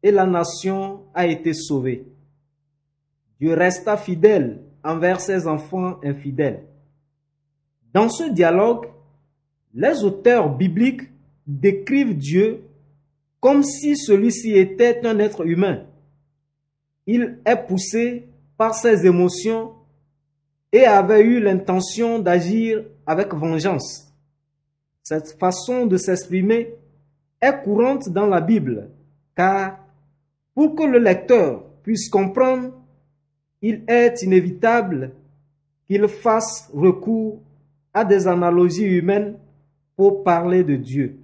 et 0.03 0.11
la 0.11 0.27
nation 0.27 1.05
a 1.15 1.27
été 1.27 1.53
sauvée. 1.53 2.07
Dieu 3.41 3.55
resta 3.55 3.97
fidèle 3.97 4.63
envers 4.83 5.21
ses 5.21 5.47
enfants 5.47 5.99
infidèles. 6.03 6.65
Dans 7.93 8.09
ce 8.09 8.31
dialogue, 8.31 8.87
les 9.75 10.05
auteurs 10.05 10.55
bibliques 10.55 11.11
décrivent 11.47 12.17
Dieu 12.17 12.63
comme 13.41 13.63
si 13.63 13.97
celui-ci 13.97 14.53
était 14.53 15.07
un 15.07 15.19
être 15.19 15.47
humain. 15.47 15.85
Il 17.07 17.39
est 17.45 17.67
poussé 17.67 18.29
par 18.57 18.75
ses 18.75 19.07
émotions 19.07 19.73
et 20.73 20.85
avait 20.85 21.23
eu 21.23 21.41
l'intention 21.41 22.19
d'agir 22.19 22.85
avec 23.07 23.33
vengeance. 23.35 24.13
Cette 25.03 25.39
façon 25.39 25.87
de 25.87 25.97
s'exprimer 25.97 26.75
est 27.41 27.63
courante 27.63 28.09
dans 28.09 28.27
la 28.27 28.41
Bible, 28.41 28.91
car 29.37 29.86
pour 30.57 30.75
que 30.75 30.85
le 30.85 30.99
lecteur 30.99 31.65
puisse 31.83 32.09
comprendre, 32.09 32.73
il 33.61 33.85
est 33.87 34.23
inévitable 34.23 35.13
qu'il 35.87 36.09
fasse 36.09 36.71
recours 36.73 37.43
à 37.93 38.07
des 38.07 38.27
analogies 38.27 38.87
humaines 38.87 39.37
pour 39.97 40.25
parler 40.25 40.65
de 40.65 40.77
Dieu. 40.77 41.19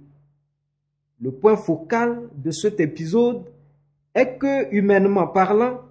Le 1.19 1.31
point 1.31 1.57
focal 1.57 2.29
de 2.35 2.51
cet 2.51 2.79
épisode 2.79 3.45
est 4.13 4.37
que, 4.37 4.71
humainement 4.71 5.25
parlant, 5.25 5.81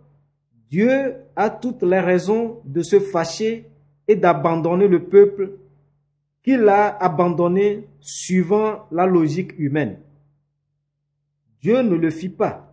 Dieu 0.71 1.17
a 1.35 1.51
toutes 1.51 1.83
les 1.83 2.01
raisons 2.01 2.61
de 2.65 2.83
se 2.83 3.01
fâcher 3.01 3.67
et 4.07 4.15
d'abandonner 4.15 4.87
le 4.87 5.03
peuple 5.03 5.59
qu'il 6.45 6.69
a 6.69 6.97
abandonné 6.97 7.89
suivant 8.01 8.87
la 8.93 9.05
logique 9.05 9.59
humaine. 9.59 9.99
Dieu 11.61 11.83
ne 11.83 11.97
le 11.97 12.11
fit 12.11 12.29
pas. 12.29 12.72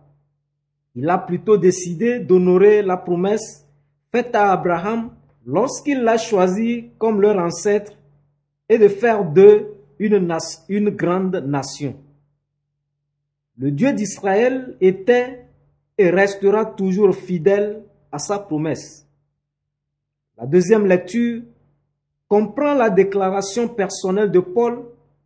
Il 1.00 1.08
a 1.08 1.16
plutôt 1.16 1.56
décidé 1.56 2.18
d'honorer 2.20 2.82
la 2.82 2.98
promesse 2.98 3.66
faite 4.12 4.34
à 4.34 4.52
Abraham 4.52 5.10
lorsqu'il 5.46 6.02
l'a 6.02 6.18
choisi 6.18 6.90
comme 6.98 7.22
leur 7.22 7.38
ancêtre 7.38 7.92
et 8.68 8.76
de 8.76 8.86
faire 8.86 9.24
d'eux 9.24 9.76
une, 9.98 10.28
une 10.68 10.90
grande 10.90 11.36
nation. 11.36 11.96
Le 13.56 13.70
Dieu 13.70 13.94
d'Israël 13.94 14.76
était 14.82 15.46
et 15.96 16.10
restera 16.10 16.66
toujours 16.66 17.14
fidèle 17.14 17.82
à 18.12 18.18
sa 18.18 18.38
promesse. 18.38 19.06
La 20.36 20.44
deuxième 20.44 20.84
lecture 20.84 21.40
comprend 22.28 22.74
la 22.74 22.90
déclaration 22.90 23.68
personnelle 23.68 24.30
de 24.30 24.40
Paul 24.40 24.84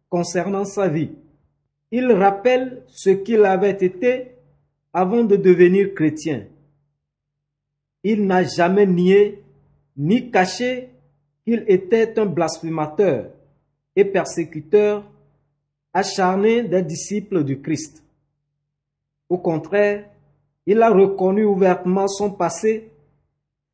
concernant 0.09 0.65
sa 0.65 0.87
vie. 0.87 1.11
Il 1.91 2.13
rappelle 2.13 2.85
ce 2.87 3.11
qu'il 3.11 3.45
avait 3.45 3.85
été 3.85 4.34
avant 4.95 5.25
de 5.25 5.35
devenir 5.35 5.93
chrétien. 5.93 6.47
Il 8.05 8.27
n'a 8.27 8.45
jamais 8.45 8.87
nié 8.87 9.43
ni 9.97 10.31
caché 10.31 10.91
qu'il 11.45 11.65
était 11.67 12.19
un 12.19 12.27
blasphémateur 12.27 13.31
et 13.97 14.05
persécuteur 14.05 15.05
acharné 15.93 16.63
des 16.63 16.83
disciples 16.83 17.43
du 17.43 17.61
Christ. 17.61 18.05
Au 19.29 19.39
contraire, 19.39 20.09
il 20.67 20.81
a 20.81 20.91
reconnu 20.91 21.45
ouvertement 21.45 22.09
son 22.09 22.31
passé, 22.31 22.91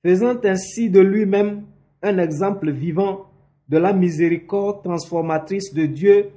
faisant 0.03 0.39
ainsi 0.45 0.89
de 0.89 1.01
lui-même 1.01 1.65
un 2.03 2.19
exemple 2.19 2.71
vivant 2.71 3.27
de 3.69 3.79
la 3.79 3.93
miséricorde 3.93 4.83
transformatrice 4.83 5.73
de 5.75 5.87
Dieu 5.87 6.31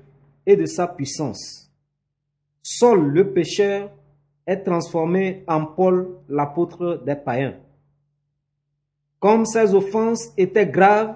et 0.45 0.55
de 0.55 0.65
sa 0.65 0.87
puissance. 0.87 1.71
Seul 2.61 2.99
le 2.99 3.31
pécheur 3.31 3.89
est 4.45 4.57
transformé 4.57 5.43
en 5.47 5.65
Paul, 5.65 6.17
l'apôtre 6.27 7.01
des 7.05 7.15
païens. 7.15 7.55
Comme 9.19 9.45
ses 9.45 9.73
offenses 9.73 10.33
étaient 10.37 10.67
graves, 10.67 11.15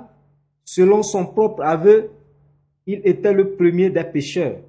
selon 0.64 1.04
son 1.04 1.26
propre 1.26 1.62
aveu, 1.62 2.10
il 2.86 3.02
était 3.04 3.34
le 3.34 3.52
premier 3.52 3.90
des 3.90 4.04
pécheurs. 4.06 4.60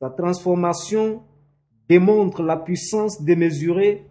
Sa 0.00 0.10
transformation 0.10 1.22
démontre 1.88 2.42
la 2.42 2.56
puissance 2.56 3.22
démesurée 3.22 4.04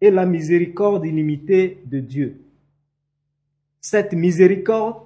et 0.00 0.10
la 0.10 0.24
miséricorde 0.24 1.04
illimitée 1.04 1.82
de 1.84 2.00
Dieu. 2.00 2.40
Cette 3.80 4.14
miséricorde 4.14 5.02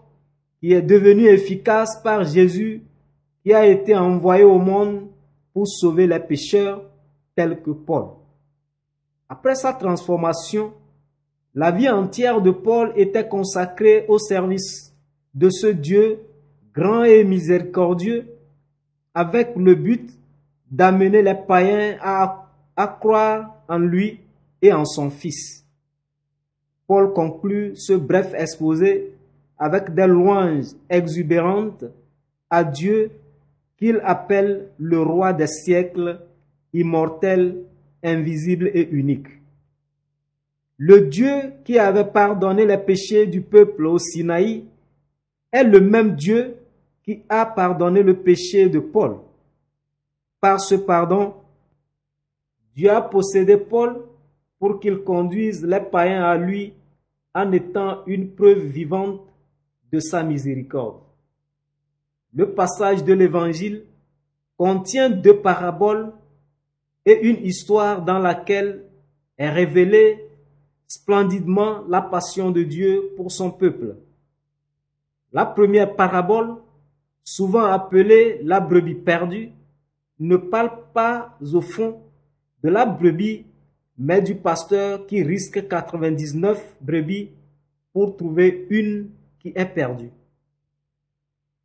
qui 0.60 0.72
est 0.72 0.82
devenue 0.82 1.26
efficace 1.26 2.00
par 2.02 2.24
Jésus 2.24 2.82
qui 3.42 3.52
a 3.52 3.66
été 3.66 3.96
envoyé 3.96 4.44
au 4.44 4.58
monde 4.58 5.08
pour 5.52 5.66
sauver 5.66 6.06
les 6.06 6.20
pécheurs 6.20 6.82
tels 7.38 7.62
que 7.62 7.70
Paul. 7.70 8.06
Après 9.28 9.54
sa 9.54 9.72
transformation, 9.72 10.72
la 11.54 11.70
vie 11.70 11.88
entière 11.88 12.40
de 12.40 12.50
Paul 12.50 12.92
était 12.96 13.28
consacrée 13.28 14.04
au 14.08 14.18
service 14.18 14.92
de 15.34 15.48
ce 15.48 15.68
Dieu 15.68 16.18
grand 16.74 17.04
et 17.04 17.22
miséricordieux 17.22 18.26
avec 19.14 19.54
le 19.54 19.76
but 19.76 20.10
d'amener 20.68 21.22
les 21.22 21.36
païens 21.36 21.96
à, 22.02 22.48
croire 23.00 23.54
en 23.68 23.78
lui 23.78 24.18
et 24.60 24.72
en 24.72 24.84
son 24.84 25.08
Fils. 25.08 25.64
Paul 26.88 27.12
conclut 27.12 27.76
ce 27.76 27.92
bref 27.92 28.34
exposé 28.34 29.14
avec 29.56 29.94
des 29.94 30.08
louanges 30.08 30.74
exubérantes 30.90 31.84
à 32.50 32.64
Dieu 32.64 33.12
qu'il 33.76 34.00
appelle 34.02 34.70
le 34.78 35.00
roi 35.00 35.32
des 35.32 35.46
siècles, 35.46 36.20
immortel, 36.80 37.64
invisible 38.02 38.70
et 38.74 38.88
unique. 38.90 39.28
Le 40.76 41.02
Dieu 41.02 41.54
qui 41.64 41.78
avait 41.78 42.04
pardonné 42.04 42.64
les 42.64 42.78
péchés 42.78 43.26
du 43.26 43.40
peuple 43.40 43.86
au 43.86 43.98
Sinaï 43.98 44.64
est 45.50 45.64
le 45.64 45.80
même 45.80 46.14
Dieu 46.14 46.56
qui 47.02 47.22
a 47.28 47.46
pardonné 47.46 48.02
le 48.02 48.14
péché 48.18 48.68
de 48.68 48.78
Paul. 48.78 49.16
Par 50.40 50.60
ce 50.60 50.76
pardon, 50.76 51.34
Dieu 52.76 52.90
a 52.90 53.02
possédé 53.02 53.56
Paul 53.56 54.04
pour 54.58 54.78
qu'il 54.78 54.98
conduise 54.98 55.64
les 55.64 55.80
païens 55.80 56.22
à 56.22 56.36
lui 56.36 56.74
en 57.34 57.50
étant 57.50 58.04
une 58.06 58.30
preuve 58.30 58.60
vivante 58.60 59.22
de 59.90 59.98
sa 59.98 60.22
miséricorde. 60.22 61.00
Le 62.34 62.52
passage 62.52 63.02
de 63.02 63.14
l'Évangile 63.14 63.84
contient 64.56 65.10
deux 65.10 65.40
paraboles 65.40 66.12
une 67.14 67.44
histoire 67.44 68.02
dans 68.02 68.18
laquelle 68.18 68.84
est 69.36 69.50
révélée 69.50 70.28
splendidement 70.86 71.84
la 71.88 72.00
passion 72.02 72.50
de 72.50 72.62
Dieu 72.62 73.12
pour 73.16 73.30
son 73.30 73.50
peuple. 73.50 73.96
La 75.32 75.44
première 75.44 75.94
parabole, 75.94 76.56
souvent 77.22 77.64
appelée 77.64 78.40
la 78.42 78.60
brebis 78.60 78.94
perdue, 78.94 79.50
ne 80.18 80.36
parle 80.36 80.70
pas 80.94 81.36
au 81.52 81.60
fond 81.60 82.00
de 82.62 82.70
la 82.70 82.86
brebis, 82.86 83.46
mais 83.98 84.22
du 84.22 84.34
pasteur 84.34 85.06
qui 85.06 85.22
risque 85.22 85.68
99 85.68 86.76
brebis 86.80 87.30
pour 87.92 88.16
trouver 88.16 88.66
une 88.70 89.10
qui 89.38 89.52
est 89.54 89.66
perdue. 89.66 90.10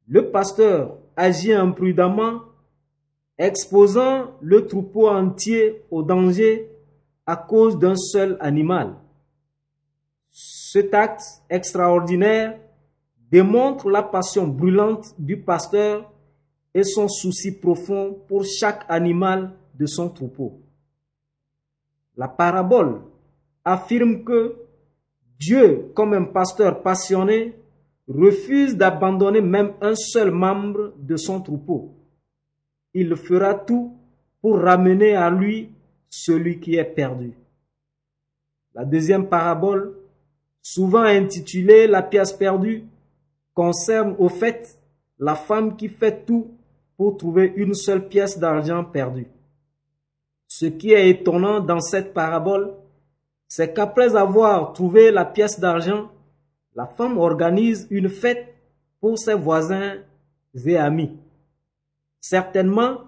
Le 0.07 0.29
pasteur 0.29 0.97
agit 1.15 1.53
imprudemment, 1.53 2.41
exposant 3.43 4.31
le 4.41 4.67
troupeau 4.67 5.09
entier 5.09 5.83
au 5.91 6.01
danger 6.01 6.71
à 7.25 7.35
cause 7.35 7.77
d'un 7.77 7.95
seul 7.95 8.38
animal. 8.39 8.95
Cet 10.31 10.93
acte 10.93 11.23
extraordinaire 11.50 12.57
démontre 13.29 13.89
la 13.89 14.01
passion 14.01 14.47
brûlante 14.47 15.13
du 15.19 15.41
pasteur 15.41 16.09
et 16.73 16.83
son 16.83 17.07
souci 17.07 17.51
profond 17.51 18.17
pour 18.27 18.45
chaque 18.45 18.85
animal 18.88 19.51
de 19.75 19.85
son 19.85 20.09
troupeau. 20.09 20.62
La 22.15 22.27
parabole 22.27 23.01
affirme 23.65 24.23
que 24.23 24.55
Dieu, 25.38 25.91
comme 25.93 26.13
un 26.13 26.23
pasteur 26.23 26.81
passionné, 26.81 27.55
refuse 28.07 28.77
d'abandonner 28.77 29.41
même 29.41 29.73
un 29.81 29.95
seul 29.95 30.31
membre 30.31 30.93
de 30.97 31.17
son 31.17 31.41
troupeau. 31.41 32.02
Il 32.93 33.15
fera 33.15 33.53
tout 33.55 33.95
pour 34.41 34.59
ramener 34.59 35.15
à 35.15 35.29
lui 35.29 35.69
celui 36.09 36.59
qui 36.59 36.75
est 36.75 36.83
perdu. 36.83 37.33
La 38.75 38.85
deuxième 38.85 39.27
parabole, 39.27 39.95
souvent 40.62 41.03
intitulée 41.03 41.88
La 41.88 42.01
pièce 42.01 42.33
perdue, 42.33 42.83
concerne 43.53 44.15
au 44.17 44.29
fait 44.29 44.79
la 45.19 45.35
femme 45.35 45.75
qui 45.75 45.89
fait 45.89 46.25
tout 46.25 46.51
pour 46.97 47.17
trouver 47.17 47.53
une 47.55 47.73
seule 47.73 48.07
pièce 48.07 48.38
d'argent 48.38 48.83
perdue. 48.83 49.27
Ce 50.47 50.65
qui 50.65 50.91
est 50.91 51.09
étonnant 51.09 51.59
dans 51.59 51.79
cette 51.79 52.13
parabole, 52.13 52.73
c'est 53.47 53.73
qu'après 53.73 54.15
avoir 54.15 54.73
trouvé 54.73 55.12
la 55.12 55.25
pièce 55.25 55.59
d'argent, 55.59 56.12
la 56.75 56.88
femme 56.88 57.17
organise 57.17 57.88
une 57.91 58.10
fête 58.10 58.53
pour 58.99 59.17
ses 59.17 59.36
voisins 59.36 59.97
et 60.65 60.77
amis. 60.77 61.12
Certainement, 62.23 63.01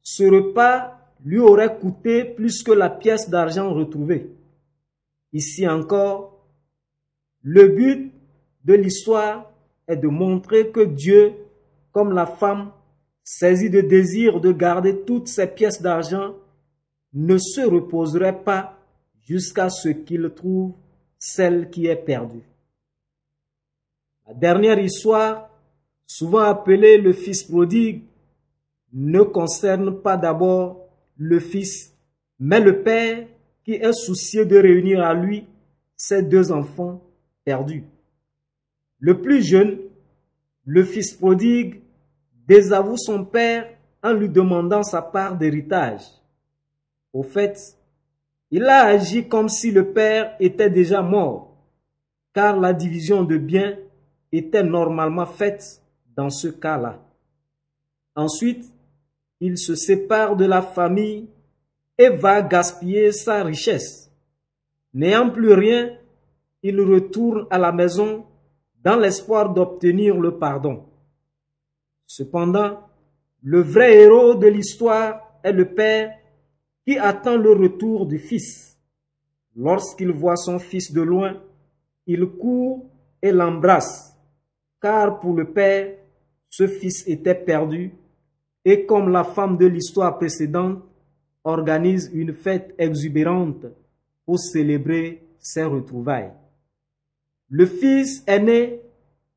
ce 0.00 0.22
repas 0.22 0.96
lui 1.24 1.40
aurait 1.40 1.76
coûté 1.76 2.24
plus 2.24 2.62
que 2.62 2.70
la 2.70 2.88
pièce 2.88 3.28
d'argent 3.28 3.74
retrouvée. 3.74 4.30
Ici 5.32 5.66
encore, 5.66 6.46
le 7.42 7.66
but 7.66 8.12
de 8.64 8.74
l'histoire 8.74 9.52
est 9.88 9.96
de 9.96 10.06
montrer 10.06 10.70
que 10.70 10.84
Dieu, 10.84 11.32
comme 11.90 12.12
la 12.12 12.26
femme, 12.26 12.70
saisi 13.24 13.70
de 13.70 13.80
désir 13.80 14.40
de 14.40 14.52
garder 14.52 15.00
toutes 15.00 15.26
ses 15.26 15.48
pièces 15.48 15.82
d'argent, 15.82 16.36
ne 17.12 17.38
se 17.38 17.62
reposerait 17.62 18.44
pas 18.44 18.78
jusqu'à 19.18 19.68
ce 19.68 19.88
qu'il 19.88 20.30
trouve 20.30 20.74
celle 21.18 21.70
qui 21.70 21.86
est 21.86 21.96
perdue. 21.96 22.48
La 24.28 24.34
dernière 24.34 24.78
histoire, 24.78 25.50
souvent 26.06 26.42
appelée 26.42 26.98
le 26.98 27.12
fils 27.12 27.42
prodigue, 27.42 28.04
ne 28.92 29.22
concerne 29.22 30.00
pas 30.00 30.16
d'abord 30.16 30.88
le 31.16 31.38
fils, 31.38 31.94
mais 32.38 32.60
le 32.60 32.82
père 32.82 33.26
qui 33.64 33.72
est 33.72 33.92
soucieux 33.92 34.46
de 34.46 34.56
réunir 34.56 35.02
à 35.02 35.14
lui 35.14 35.46
ses 35.96 36.22
deux 36.22 36.50
enfants 36.50 37.02
perdus. 37.44 37.84
Le 38.98 39.20
plus 39.20 39.42
jeune, 39.42 39.78
le 40.64 40.84
fils 40.84 41.12
prodigue, 41.12 41.82
désavoue 42.46 42.96
son 42.96 43.24
père 43.24 43.68
en 44.02 44.12
lui 44.12 44.28
demandant 44.28 44.82
sa 44.82 45.02
part 45.02 45.36
d'héritage. 45.36 46.02
Au 47.12 47.22
fait, 47.22 47.58
il 48.50 48.64
a 48.64 48.86
agi 48.86 49.28
comme 49.28 49.48
si 49.48 49.70
le 49.70 49.92
père 49.92 50.36
était 50.40 50.70
déjà 50.70 51.02
mort, 51.02 51.56
car 52.34 52.58
la 52.58 52.72
division 52.72 53.22
de 53.24 53.36
biens 53.36 53.76
était 54.32 54.62
normalement 54.62 55.26
faite 55.26 55.82
dans 56.16 56.30
ce 56.30 56.48
cas-là. 56.48 57.00
Ensuite, 58.14 58.64
il 59.40 59.58
se 59.58 59.74
sépare 59.74 60.36
de 60.36 60.44
la 60.44 60.62
famille 60.62 61.28
et 61.98 62.10
va 62.10 62.42
gaspiller 62.42 63.12
sa 63.12 63.42
richesse. 63.42 64.10
N'ayant 64.94 65.30
plus 65.30 65.52
rien, 65.52 65.96
il 66.62 66.80
retourne 66.80 67.46
à 67.50 67.58
la 67.58 67.72
maison 67.72 68.26
dans 68.82 68.96
l'espoir 68.96 69.52
d'obtenir 69.52 70.18
le 70.18 70.38
pardon. 70.38 70.84
Cependant, 72.06 72.80
le 73.42 73.60
vrai 73.60 73.96
héros 74.02 74.34
de 74.34 74.46
l'histoire 74.46 75.40
est 75.42 75.52
le 75.52 75.74
père 75.74 76.14
qui 76.86 76.98
attend 76.98 77.36
le 77.36 77.52
retour 77.52 78.06
du 78.06 78.18
fils. 78.18 78.78
Lorsqu'il 79.56 80.10
voit 80.10 80.36
son 80.36 80.58
fils 80.58 80.92
de 80.92 81.00
loin, 81.00 81.42
il 82.06 82.26
court 82.26 82.86
et 83.22 83.32
l'embrasse 83.32 84.10
car 84.80 85.20
pour 85.20 85.34
le 85.34 85.52
père, 85.52 85.96
ce 86.48 86.66
fils 86.66 87.06
était 87.06 87.34
perdu, 87.34 87.92
et 88.64 88.86
comme 88.86 89.10
la 89.10 89.24
femme 89.24 89.56
de 89.56 89.66
l'histoire 89.66 90.18
précédente, 90.18 90.82
organise 91.44 92.10
une 92.12 92.34
fête 92.34 92.74
exubérante 92.78 93.66
pour 94.26 94.38
célébrer 94.38 95.26
ses 95.38 95.64
retrouvailles. 95.64 96.32
Le 97.48 97.66
fils 97.66 98.22
aîné, 98.26 98.80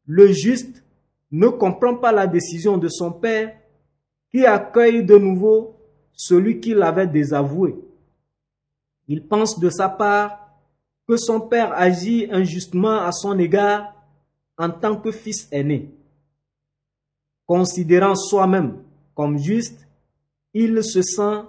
le 0.05 0.27
juste, 0.27 0.83
ne 1.31 1.47
comprend 1.47 1.95
pas 1.95 2.11
la 2.11 2.27
décision 2.27 2.77
de 2.77 2.89
son 2.89 3.11
père 3.11 3.55
qui 4.29 4.45
accueille 4.45 5.03
de 5.03 5.17
nouveau 5.17 5.77
celui 6.13 6.59
qui 6.59 6.73
l'avait 6.73 7.07
désavoué. 7.07 7.75
Il 9.07 9.25
pense 9.25 9.59
de 9.59 9.69
sa 9.69 9.89
part 9.89 10.39
que 11.07 11.17
son 11.17 11.41
père 11.41 11.73
agit 11.73 12.27
injustement 12.31 13.01
à 13.01 13.11
son 13.11 13.37
égard 13.39 13.93
en 14.57 14.69
tant 14.69 14.95
que 14.95 15.11
fils 15.11 15.47
aîné. 15.51 15.89
Considérant 17.45 18.15
soi-même 18.15 18.77
comme 19.15 19.37
juste, 19.37 19.87
il 20.53 20.83
se 20.83 21.01
sent 21.01 21.43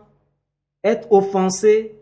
être 0.82 1.10
offensé 1.10 1.98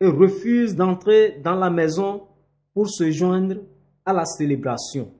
et 0.00 0.06
refuse 0.06 0.74
d'entrer 0.74 1.40
dans 1.42 1.54
la 1.54 1.70
maison 1.70 2.24
pour 2.72 2.88
se 2.88 3.10
joindre 3.10 3.56
à 4.04 4.12
la 4.12 4.24
célébration. 4.24 5.12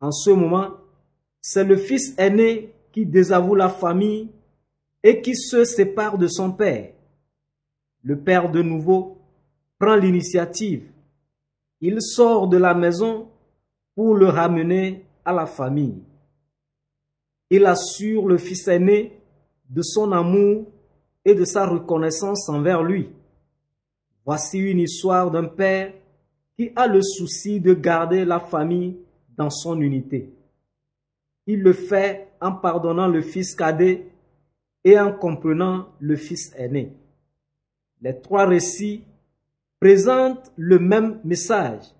En 0.00 0.12
ce 0.12 0.30
moment, 0.30 0.74
c'est 1.40 1.64
le 1.64 1.76
fils 1.76 2.14
aîné 2.18 2.72
qui 2.92 3.04
désavoue 3.04 3.54
la 3.54 3.68
famille 3.68 4.30
et 5.02 5.20
qui 5.20 5.36
se 5.36 5.64
sépare 5.64 6.18
de 6.18 6.28
son 6.28 6.52
père. 6.52 6.92
Le 8.02 8.18
père 8.18 8.50
de 8.50 8.62
nouveau 8.62 9.18
prend 9.78 9.96
l'initiative. 9.96 10.90
Il 11.80 12.00
sort 12.00 12.48
de 12.48 12.56
la 12.56 12.74
maison 12.74 13.28
pour 13.94 14.14
le 14.14 14.26
ramener 14.26 15.04
à 15.24 15.32
la 15.32 15.46
famille. 15.46 16.02
Il 17.50 17.66
assure 17.66 18.26
le 18.26 18.38
fils 18.38 18.68
aîné 18.68 19.20
de 19.68 19.82
son 19.82 20.12
amour 20.12 20.66
et 21.24 21.34
de 21.34 21.44
sa 21.44 21.66
reconnaissance 21.66 22.48
envers 22.48 22.82
lui. 22.82 23.10
Voici 24.24 24.58
une 24.58 24.80
histoire 24.80 25.30
d'un 25.30 25.44
père 25.44 25.92
qui 26.56 26.70
a 26.76 26.86
le 26.86 27.00
souci 27.02 27.60
de 27.60 27.74
garder 27.74 28.24
la 28.24 28.40
famille 28.40 28.98
dans 29.36 29.50
son 29.50 29.80
unité. 29.80 30.32
Il 31.46 31.62
le 31.62 31.72
fait 31.72 32.28
en 32.40 32.52
pardonnant 32.52 33.08
le 33.08 33.22
fils 33.22 33.54
cadet 33.54 34.06
et 34.84 34.98
en 34.98 35.12
comprenant 35.12 35.88
le 36.00 36.16
fils 36.16 36.52
aîné. 36.56 36.92
Les 38.00 38.20
trois 38.20 38.46
récits 38.46 39.04
présentent 39.80 40.52
le 40.56 40.78
même 40.78 41.20
message 41.24 41.94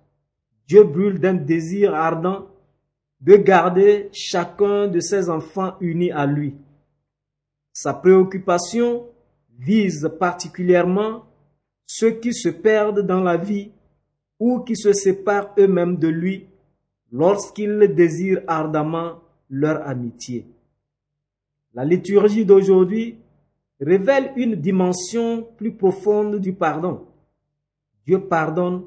Dieu 0.69 0.83
brûle 0.83 1.19
d'un 1.19 1.33
désir 1.33 1.95
ardent 1.95 2.45
de 3.21 3.35
garder 3.35 4.09
chacun 4.13 4.87
de 4.87 4.99
ses 4.99 5.29
enfants 5.29 5.75
unis 5.81 6.11
à 6.11 6.25
lui. 6.25 6.55
Sa 7.73 7.93
préoccupation 7.93 9.07
vise 9.57 10.09
particulièrement 10.19 11.25
ceux 11.85 12.11
qui 12.11 12.33
se 12.33 12.49
perdent 12.49 13.05
dans 13.05 13.21
la 13.21 13.37
vie 13.37 13.71
ou 14.39 14.59
qui 14.59 14.75
se 14.75 14.93
séparent 14.93 15.53
eux-mêmes 15.57 15.97
de 15.97 16.07
lui 16.07 16.47
lorsqu'ils 17.11 17.93
désirent 17.93 18.43
ardemment 18.47 19.21
leur 19.49 19.85
amitié. 19.87 20.45
La 21.73 21.83
liturgie 21.83 22.45
d'aujourd'hui 22.45 23.17
révèle 23.81 24.33
une 24.35 24.55
dimension 24.55 25.47
plus 25.57 25.73
profonde 25.73 26.39
du 26.39 26.53
pardon. 26.53 27.07
Dieu 28.05 28.21
pardonne 28.21 28.83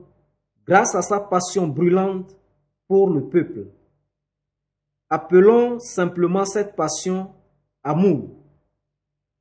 grâce 0.66 0.94
à 0.94 1.02
sa 1.02 1.20
passion 1.20 1.66
brûlante 1.66 2.36
pour 2.88 3.10
le 3.10 3.22
peuple. 3.22 3.66
Appelons 5.14 5.78
simplement 5.78 6.46
cette 6.46 6.74
passion 6.74 7.32
amour. 7.84 8.30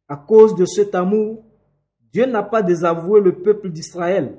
À 0.10 0.17
cause 0.17 0.53
de 0.53 0.65
cet 0.65 0.93
amour, 0.95 1.45
Dieu 2.12 2.25
n'a 2.25 2.43
pas 2.43 2.62
désavoué 2.62 3.21
le 3.21 3.41
peuple 3.41 3.69
d'Israël, 3.69 4.36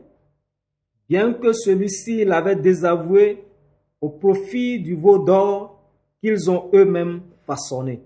bien 1.08 1.32
que 1.32 1.54
celui-ci 1.54 2.26
l'avait 2.26 2.56
désavoué 2.56 3.46
au 4.02 4.10
profit 4.10 4.78
du 4.78 4.94
veau 4.94 5.20
d'or 5.20 5.82
qu'ils 6.20 6.50
ont 6.50 6.68
eux-mêmes 6.74 7.22
façonné. 7.46 8.02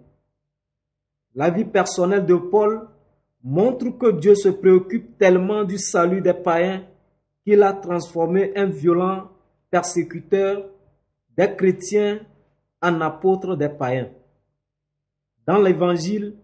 La 1.35 1.51
vie 1.51 1.65
personnelle 1.65 2.27
de 2.27 2.37
Paul 2.37 2.87
montre 3.43 3.91
que 3.99 4.13
Dieu 4.13 4.37
se 4.37 4.51
préoccupe 4.51 5.19
tellement 5.19 5.65
du 5.65 5.79
salut 5.79 6.21
des 6.21 6.33
païens 6.33 6.87
qu'il 7.45 7.65
a 7.65 7.73
transformé 7.73 8.57
un 8.57 8.67
violent 8.67 9.31
persécuteur 9.69 10.71
des 11.37 11.57
chrétiens 11.57 12.21
en 12.83 13.01
apôtre 13.01 13.57
des 13.57 13.69
païens. 13.69 14.11
Dans 15.47 15.59
l'évangile, 15.59 16.35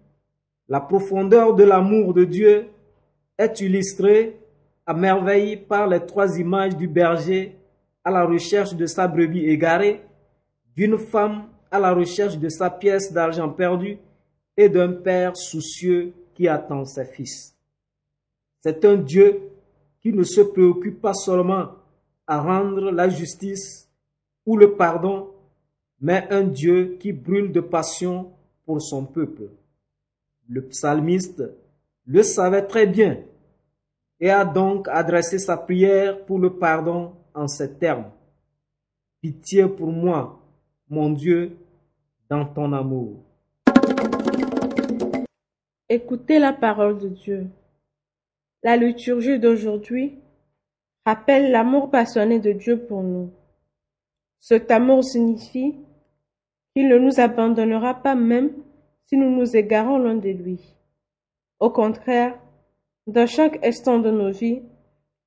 la 0.69 0.81
profondeur 0.81 1.55
de 1.55 1.65
l'amour 1.65 2.15
de 2.15 2.25
Dieu 2.25 2.69
est 3.39 3.61
illustrée 3.61 4.41
à 4.87 4.95
merveille 4.95 5.57
par 5.57 5.87
les 5.87 6.05
trois 6.05 6.39
images 6.39 6.77
du 6.77 6.89
berger 6.89 7.57
à 8.05 8.11
la 8.11 8.25
recherche 8.25 8.75
de 8.75 8.87
sa 8.87 9.07
brebis 9.07 9.47
égarée, 9.47 10.01
d'une 10.75 10.99
femme 10.99 11.49
à 11.71 11.79
la 11.79 11.93
recherche 11.93 12.39
de 12.39 12.49
sa 12.49 12.71
pièce 12.71 13.13
d'argent 13.13 13.49
perdue 13.49 13.99
et 14.57 14.69
d'un 14.69 14.93
père 14.93 15.37
soucieux 15.37 16.13
qui 16.35 16.49
attend 16.49 16.85
ses 16.85 17.05
fils. 17.05 17.57
C'est 18.61 18.85
un 18.85 18.97
Dieu 18.97 19.41
qui 20.01 20.13
ne 20.13 20.23
se 20.23 20.41
préoccupe 20.41 21.01
pas 21.01 21.15
seulement 21.15 21.71
à 22.27 22.41
rendre 22.41 22.91
la 22.91 23.09
justice 23.09 23.89
ou 24.47 24.57
le 24.57 24.75
pardon, 24.75 25.32
mais 26.03 26.27
un 26.31 26.43
Dieu 26.43 26.97
qui 26.99 27.13
brûle 27.13 27.53
de 27.53 27.61
passion 27.61 28.33
pour 28.67 28.83
son 28.83 29.07
peuple. 29.07 29.51
Le 30.49 30.67
psalmiste 30.67 31.45
le 32.05 32.25
savait 32.25 32.67
très 32.67 32.89
bien 32.89 33.21
et 34.19 34.29
a 34.29 34.45
donc 34.45 34.89
adressé 34.89 35.39
sa 35.39 35.57
prière 35.57 36.25
pour 36.25 36.41
le 36.41 36.59
pardon 36.59 37.13
en 37.35 37.47
ces 37.47 37.73
termes. 37.73 38.11
Pitié 39.21 39.69
pour 39.69 39.93
moi, 39.93 40.41
mon 40.89 41.11
Dieu, 41.11 41.57
dans 42.29 42.47
ton 42.47 42.73
amour. 42.73 43.23
Écoutez 45.89 46.41
la 46.41 46.53
parole 46.53 46.99
de 46.99 47.09
Dieu. 47.09 47.47
La 48.65 48.77
liturgie 48.77 49.39
d'aujourd'hui 49.39 50.19
rappelle 51.05 51.53
l'amour 51.53 51.91
passionné 51.91 52.41
de 52.41 52.51
Dieu 52.51 52.81
pour 52.87 53.05
nous. 53.05 53.31
Cet 54.41 54.73
amour 54.73 55.05
signifie 55.05 55.77
qu'il 56.75 56.89
ne 56.89 56.99
nous 56.99 57.21
abandonnera 57.21 57.95
pas 57.95 58.15
même 58.15 58.51
si 59.07 59.17
nous 59.17 59.31
nous 59.31 59.57
égarons 59.57 59.99
loin 59.99 60.15
de 60.15 60.31
lui. 60.31 60.75
Au 61.61 61.71
contraire, 61.71 62.39
dans 63.07 63.27
chaque 63.27 63.65
instant 63.65 63.99
de 63.99 64.11
nos 64.11 64.31
vies, 64.31 64.63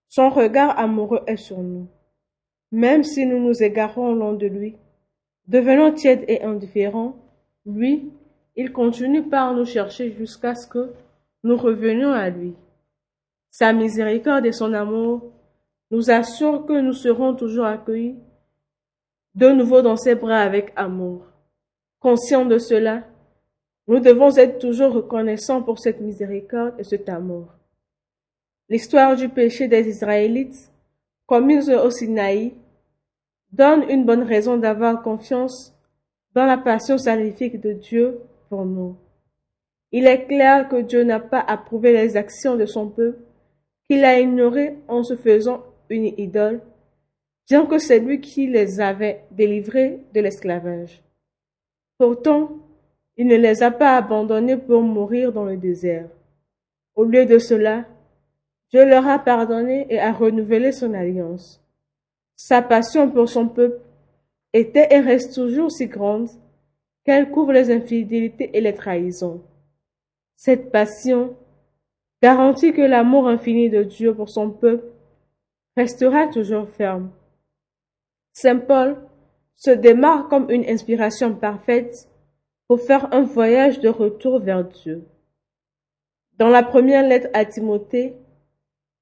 son 0.07 0.29
regard 0.29 0.77
amoureux 0.79 1.21
est 1.27 1.37
sur 1.37 1.59
nous. 1.59 1.87
Même 2.71 3.03
si 3.03 3.25
nous 3.25 3.39
nous 3.39 3.63
égarons 3.63 4.13
loin 4.13 4.33
de 4.33 4.47
lui, 4.47 4.75
devenant 5.47 5.93
tièdes 5.93 6.25
et 6.27 6.41
indifférents, 6.41 7.15
lui, 7.65 8.11
il 8.55 8.71
continue 8.71 9.23
par 9.23 9.53
nous 9.53 9.65
chercher 9.65 10.11
jusqu'à 10.11 10.55
ce 10.55 10.67
que 10.67 10.93
nous 11.43 11.57
revenions 11.57 12.11
à 12.11 12.29
lui. 12.29 12.55
Sa 13.51 13.71
miséricorde 13.71 14.45
et 14.45 14.51
son 14.51 14.73
amour 14.73 15.31
nous 15.91 16.09
assurent 16.09 16.65
que 16.65 16.79
nous 16.81 16.93
serons 16.93 17.35
toujours 17.35 17.65
accueillis 17.65 18.15
de 19.35 19.49
nouveau 19.49 19.81
dans 19.81 19.97
ses 19.97 20.15
bras 20.15 20.39
avec 20.39 20.71
amour. 20.75 21.25
Conscients 22.05 22.45
de 22.45 22.59
cela, 22.59 23.01
nous 23.87 23.99
devons 23.99 24.29
être 24.37 24.59
toujours 24.59 24.93
reconnaissants 24.93 25.63
pour 25.63 25.79
cette 25.79 26.01
miséricorde 26.01 26.75
et 26.77 26.83
cet 26.83 27.09
amour. 27.09 27.47
L'histoire 28.69 29.15
du 29.15 29.27
péché 29.27 29.67
des 29.67 29.89
Israélites, 29.89 30.71
commise 31.25 31.67
au 31.67 31.89
Sinaï, 31.89 32.53
donne 33.51 33.89
une 33.89 34.05
bonne 34.05 34.21
raison 34.21 34.55
d'avoir 34.55 35.01
confiance 35.01 35.75
dans 36.35 36.45
la 36.45 36.59
passion 36.59 36.99
salvifique 36.99 37.59
de 37.59 37.73
Dieu 37.73 38.19
pour 38.49 38.65
nous. 38.65 38.97
Il 39.91 40.05
est 40.05 40.27
clair 40.27 40.69
que 40.69 40.81
Dieu 40.81 41.03
n'a 41.03 41.19
pas 41.19 41.39
approuvé 41.39 41.91
les 41.91 42.17
actions 42.17 42.55
de 42.55 42.67
son 42.67 42.87
peuple, 42.87 43.17
qu'il 43.89 44.05
a 44.05 44.19
ignoré 44.19 44.75
en 44.87 45.01
se 45.01 45.15
faisant 45.15 45.63
une 45.89 46.13
idole, 46.19 46.61
bien 47.49 47.65
que 47.65 47.79
c'est 47.79 47.97
lui 47.97 48.21
qui 48.21 48.45
les 48.45 48.79
avait 48.79 49.23
délivrés 49.31 50.01
de 50.13 50.21
l'esclavage. 50.21 51.01
Pourtant, 51.97 52.49
il 53.17 53.27
ne 53.27 53.35
les 53.35 53.63
a 53.63 53.71
pas 53.71 53.95
abandonnés 53.95 54.57
pour 54.57 54.81
mourir 54.81 55.31
dans 55.31 55.45
le 55.45 55.57
désert. 55.57 56.09
Au 56.95 57.03
lieu 57.03 57.25
de 57.25 57.39
cela, 57.39 57.85
Dieu 58.71 58.85
leur 58.85 59.07
a 59.07 59.19
pardonné 59.19 59.85
et 59.89 59.99
a 59.99 60.11
renouvelé 60.11 60.71
son 60.71 60.93
alliance. 60.93 61.61
Sa 62.35 62.61
passion 62.61 63.09
pour 63.09 63.29
son 63.29 63.47
peuple 63.47 63.79
était 64.53 64.87
et 64.91 64.99
reste 64.99 65.35
toujours 65.35 65.71
si 65.71 65.87
grande 65.87 66.29
qu'elle 67.05 67.31
couvre 67.31 67.53
les 67.53 67.71
infidélités 67.71 68.49
et 68.53 68.61
les 68.61 68.73
trahisons. 68.73 69.41
Cette 70.35 70.71
passion 70.71 71.35
garantit 72.21 72.73
que 72.73 72.81
l'amour 72.81 73.27
infini 73.27 73.69
de 73.69 73.83
Dieu 73.83 74.13
pour 74.13 74.29
son 74.29 74.49
peuple 74.49 74.91
restera 75.77 76.27
toujours 76.27 76.67
ferme. 76.69 77.11
Saint 78.33 78.57
Paul 78.57 78.97
se 79.55 79.71
démarre 79.71 80.27
comme 80.27 80.49
une 80.49 80.67
inspiration 80.69 81.33
parfaite 81.35 82.09
pour 82.67 82.81
faire 82.81 83.13
un 83.13 83.21
voyage 83.21 83.79
de 83.79 83.89
retour 83.89 84.39
vers 84.39 84.63
Dieu. 84.63 85.05
Dans 86.37 86.49
la 86.49 86.63
première 86.63 87.07
lettre 87.07 87.29
à 87.33 87.45
Timothée, 87.45 88.15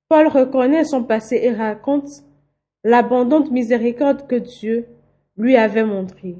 Paul 0.10 0.28
reconnaît 0.28 0.84
son 0.84 1.04
passé 1.04 1.40
et 1.42 1.52
raconte 1.52 2.24
l'abondante 2.84 3.50
miséricorde 3.50 4.28
que 4.28 4.36
Dieu 4.36 4.88
lui 5.38 5.56
avait 5.56 5.86
montrée. 5.86 6.36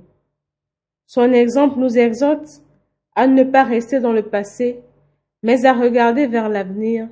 Son 1.08 1.32
exemple 1.32 1.80
nous 1.80 1.98
exhorte 1.98 2.62
à 3.16 3.28
ne 3.28 3.44
pas 3.44 3.64
rester 3.64 4.00
dans 4.00 4.12
le 4.12 4.24
passé, 4.24 4.82
mais 5.42 5.66
à 5.66 5.74
regarder 5.74 6.28
vers 6.28 6.50
l'avenir, 6.50 7.08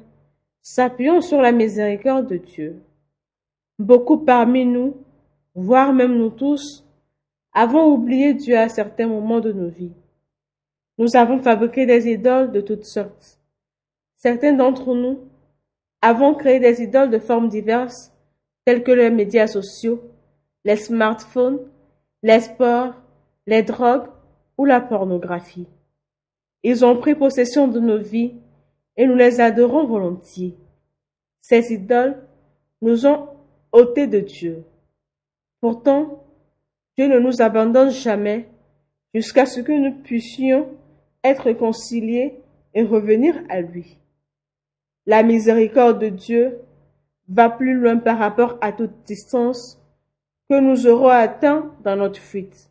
s'appuyant 0.61 1.21
sur 1.21 1.41
la 1.41 1.51
miséricorde 1.51 2.27
de 2.27 2.37
Dieu. 2.37 2.81
Beaucoup 3.79 4.17
parmi 4.17 4.65
nous, 4.65 4.95
voire 5.55 5.93
même 5.93 6.17
nous 6.17 6.29
tous, 6.29 6.85
avons 7.53 7.85
oublié 7.93 8.33
Dieu 8.33 8.57
à 8.57 8.69
certains 8.69 9.07
moments 9.07 9.39
de 9.39 9.51
nos 9.51 9.69
vies. 9.69 9.93
Nous 10.97 11.15
avons 11.15 11.39
fabriqué 11.39 11.85
des 11.85 12.07
idoles 12.07 12.51
de 12.51 12.61
toutes 12.61 12.85
sortes. 12.85 13.39
Certains 14.17 14.53
d'entre 14.53 14.93
nous 14.93 15.19
avons 16.01 16.33
créé 16.33 16.59
des 16.59 16.81
idoles 16.81 17.09
de 17.09 17.19
formes 17.19 17.49
diverses, 17.49 18.11
telles 18.65 18.83
que 18.83 18.91
les 18.91 19.09
médias 19.09 19.47
sociaux, 19.47 20.01
les 20.63 20.75
smartphones, 20.75 21.59
les 22.23 22.39
sports, 22.39 22.93
les 23.47 23.63
drogues 23.63 24.09
ou 24.57 24.65
la 24.65 24.79
pornographie. 24.79 25.67
Ils 26.63 26.85
ont 26.85 26.97
pris 26.97 27.15
possession 27.15 27.67
de 27.67 27.79
nos 27.79 27.97
vies 27.97 28.35
et 28.97 29.07
nous 29.07 29.15
les 29.15 29.41
adorons 29.41 29.85
volontiers. 29.85 30.55
Ces 31.41 31.73
idoles 31.73 32.21
nous 32.81 33.07
ont 33.07 33.29
ôtés 33.71 34.07
de 34.07 34.19
Dieu. 34.19 34.63
Pourtant, 35.59 36.23
Ne 37.07 37.19
nous 37.19 37.41
abandonne 37.41 37.89
jamais 37.89 38.47
jusqu'à 39.13 39.45
ce 39.45 39.59
que 39.59 39.71
nous 39.71 39.93
puissions 39.93 40.67
être 41.23 41.43
réconciliés 41.43 42.39
et 42.73 42.83
revenir 42.83 43.35
à 43.49 43.61
lui. 43.61 43.97
La 45.05 45.23
miséricorde 45.23 45.99
de 45.99 46.09
Dieu 46.09 46.59
va 47.27 47.49
plus 47.49 47.73
loin 47.73 47.97
par 47.97 48.17
rapport 48.17 48.57
à 48.61 48.71
toute 48.71 49.03
distance 49.05 49.81
que 50.49 50.59
nous 50.59 50.85
aurons 50.85 51.07
atteint 51.07 51.73
dans 51.83 51.95
notre 51.95 52.19
fuite. 52.19 52.69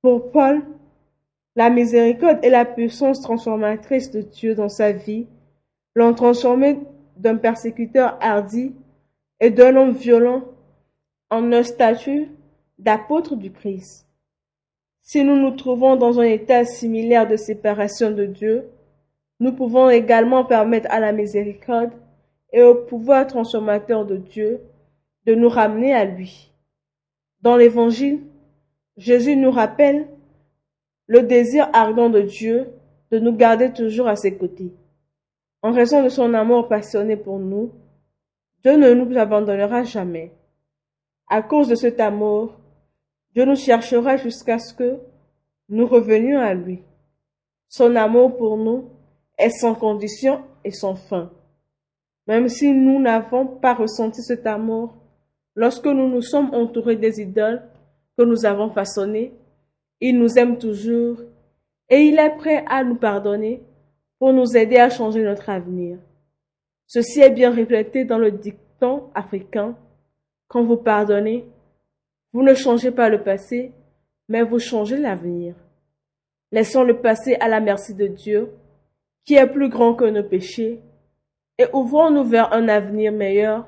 Pour 0.00 0.32
Paul, 0.32 0.62
la 1.54 1.70
miséricorde 1.70 2.38
et 2.42 2.50
la 2.50 2.64
puissance 2.64 3.20
transformatrice 3.20 4.10
de 4.10 4.22
Dieu 4.22 4.54
dans 4.54 4.68
sa 4.68 4.90
vie 4.90 5.26
l'ont 5.94 6.14
transformé 6.14 6.80
d'un 7.16 7.36
persécuteur 7.36 8.18
hardi 8.20 8.74
et 9.38 9.50
d'un 9.50 9.76
homme 9.76 9.92
violent 9.92 10.44
en 11.30 11.42
notre 11.42 11.68
statut 11.68 12.28
d'apôtres 12.82 13.36
du 13.36 13.52
Christ. 13.52 14.08
Si 15.02 15.24
nous 15.24 15.36
nous 15.36 15.52
trouvons 15.52 15.96
dans 15.96 16.20
un 16.20 16.24
état 16.24 16.64
similaire 16.64 17.28
de 17.28 17.36
séparation 17.36 18.10
de 18.10 18.26
Dieu, 18.26 18.68
nous 19.40 19.52
pouvons 19.52 19.88
également 19.88 20.44
permettre 20.44 20.88
à 20.90 21.00
la 21.00 21.12
miséricorde 21.12 21.92
et 22.52 22.62
au 22.62 22.74
pouvoir 22.74 23.26
transformateur 23.26 24.04
de 24.04 24.16
Dieu 24.16 24.60
de 25.26 25.34
nous 25.34 25.48
ramener 25.48 25.94
à 25.94 26.04
lui. 26.04 26.52
Dans 27.40 27.56
l'Évangile, 27.56 28.20
Jésus 28.96 29.36
nous 29.36 29.50
rappelle 29.50 30.08
le 31.06 31.22
désir 31.22 31.68
ardent 31.72 32.10
de 32.10 32.20
Dieu 32.20 32.68
de 33.10 33.18
nous 33.18 33.32
garder 33.32 33.72
toujours 33.72 34.08
à 34.08 34.16
ses 34.16 34.36
côtés. 34.36 34.72
En 35.62 35.72
raison 35.72 36.02
de 36.02 36.08
son 36.08 36.34
amour 36.34 36.68
passionné 36.68 37.16
pour 37.16 37.38
nous, 37.38 37.72
Dieu 38.62 38.76
ne 38.76 38.92
nous 38.92 39.16
abandonnera 39.16 39.84
jamais. 39.84 40.32
À 41.28 41.42
cause 41.42 41.68
de 41.68 41.74
cet 41.74 42.00
amour, 42.00 42.58
Dieu 43.34 43.44
nous 43.44 43.56
cherchera 43.56 44.16
jusqu'à 44.16 44.58
ce 44.58 44.74
que 44.74 44.98
nous 45.68 45.86
revenions 45.86 46.40
à 46.40 46.54
lui. 46.54 46.82
Son 47.68 47.96
amour 47.96 48.36
pour 48.36 48.56
nous 48.56 48.90
est 49.38 49.50
sans 49.50 49.74
condition 49.74 50.42
et 50.64 50.70
sans 50.70 50.94
fin. 50.94 51.30
Même 52.26 52.48
si 52.48 52.72
nous 52.72 53.00
n'avons 53.00 53.46
pas 53.46 53.74
ressenti 53.74 54.22
cet 54.22 54.46
amour, 54.46 54.94
lorsque 55.54 55.86
nous 55.86 56.08
nous 56.08 56.22
sommes 56.22 56.54
entourés 56.54 56.96
des 56.96 57.20
idoles 57.20 57.62
que 58.16 58.22
nous 58.22 58.44
avons 58.44 58.70
façonnées, 58.70 59.32
il 60.00 60.18
nous 60.18 60.38
aime 60.38 60.58
toujours 60.58 61.18
et 61.88 62.00
il 62.02 62.18
est 62.18 62.36
prêt 62.36 62.64
à 62.68 62.84
nous 62.84 62.96
pardonner 62.96 63.62
pour 64.18 64.32
nous 64.32 64.56
aider 64.56 64.76
à 64.76 64.90
changer 64.90 65.22
notre 65.22 65.48
avenir. 65.48 65.98
Ceci 66.86 67.20
est 67.20 67.30
bien 67.30 67.50
reflété 67.50 68.04
dans 68.04 68.18
le 68.18 68.30
dicton 68.30 69.04
africain. 69.14 69.76
Quand 70.48 70.62
vous 70.62 70.76
pardonnez, 70.76 71.46
vous 72.32 72.42
ne 72.42 72.54
changez 72.54 72.90
pas 72.90 73.08
le 73.08 73.22
passé, 73.22 73.72
mais 74.28 74.42
vous 74.42 74.58
changez 74.58 74.96
l'avenir. 74.96 75.54
Laissons 76.50 76.82
le 76.82 77.00
passé 77.00 77.34
à 77.40 77.48
la 77.48 77.60
merci 77.60 77.94
de 77.94 78.06
Dieu, 78.06 78.52
qui 79.24 79.34
est 79.34 79.46
plus 79.46 79.68
grand 79.68 79.94
que 79.94 80.04
nos 80.04 80.22
péchés, 80.22 80.80
et 81.58 81.66
ouvrons-nous 81.72 82.24
vers 82.24 82.52
un 82.52 82.68
avenir 82.68 83.12
meilleur 83.12 83.66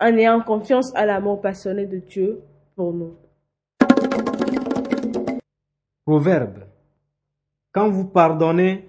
en 0.00 0.16
ayant 0.16 0.40
confiance 0.40 0.92
à 0.94 1.06
l'amour 1.06 1.40
passionné 1.40 1.86
de 1.86 1.98
Dieu 1.98 2.42
pour 2.74 2.92
nous. 2.92 3.16
Proverbe. 6.04 6.64
Quand 7.72 7.88
vous 7.88 8.06
pardonnez, 8.06 8.88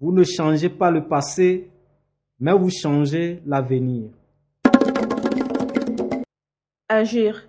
vous 0.00 0.12
ne 0.12 0.24
changez 0.24 0.68
pas 0.68 0.90
le 0.90 1.06
passé, 1.06 1.70
mais 2.40 2.52
vous 2.52 2.70
changez 2.70 3.40
l'avenir. 3.46 4.10
Agir. 6.88 7.47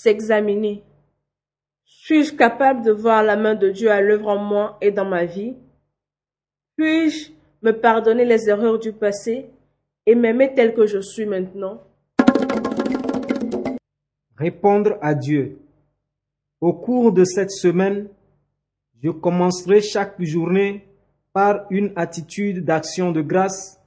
S'examiner. 0.00 0.84
Suis-je 1.84 2.32
capable 2.32 2.84
de 2.84 2.92
voir 2.92 3.24
la 3.24 3.34
main 3.34 3.56
de 3.56 3.68
Dieu 3.68 3.90
à 3.90 4.00
l'œuvre 4.00 4.28
en 4.28 4.38
moi 4.38 4.78
et 4.80 4.92
dans 4.92 5.04
ma 5.04 5.24
vie? 5.24 5.56
Puis-je 6.76 7.32
me 7.62 7.72
pardonner 7.72 8.24
les 8.24 8.48
erreurs 8.48 8.78
du 8.78 8.92
passé 8.92 9.50
et 10.06 10.14
m'aimer 10.14 10.54
tel 10.54 10.72
que 10.72 10.86
je 10.86 11.00
suis 11.00 11.26
maintenant? 11.26 11.82
Répondre 14.36 14.98
à 15.02 15.16
Dieu. 15.16 15.58
Au 16.60 16.74
cours 16.74 17.10
de 17.10 17.24
cette 17.24 17.50
semaine, 17.50 18.06
je 19.02 19.10
commencerai 19.10 19.80
chaque 19.80 20.22
journée 20.22 20.86
par 21.32 21.66
une 21.70 21.92
attitude 21.96 22.64
d'action 22.64 23.10
de 23.10 23.20
grâce 23.20 23.80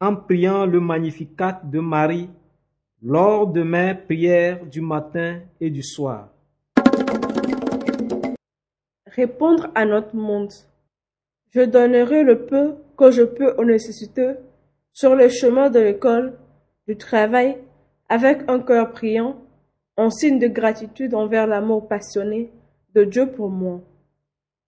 en 0.00 0.16
priant 0.16 0.64
le 0.64 0.80
Magnificat 0.80 1.60
de 1.64 1.80
Marie 1.80 2.30
lors 3.02 3.46
de 3.46 3.62
mes 3.62 3.94
prières 3.94 4.64
du 4.66 4.80
matin 4.80 5.40
et 5.60 5.70
du 5.70 5.82
soir. 5.82 6.28
Répondre 9.06 9.70
à 9.74 9.84
notre 9.84 10.14
monde. 10.14 10.52
Je 11.50 11.62
donnerai 11.62 12.22
le 12.22 12.46
peu 12.46 12.76
que 12.96 13.10
je 13.10 13.22
peux 13.22 13.54
aux 13.56 13.64
nécessiteux 13.64 14.38
sur 14.92 15.14
le 15.14 15.28
chemin 15.28 15.70
de 15.70 15.80
l'école, 15.80 16.38
du 16.86 16.96
travail, 16.96 17.58
avec 18.08 18.48
un 18.48 18.60
cœur 18.60 18.92
priant, 18.92 19.36
en 19.96 20.10
signe 20.10 20.38
de 20.38 20.46
gratitude 20.46 21.14
envers 21.14 21.46
l'amour 21.46 21.88
passionné 21.88 22.52
de 22.94 23.04
Dieu 23.04 23.30
pour 23.30 23.48
moi. 23.48 23.80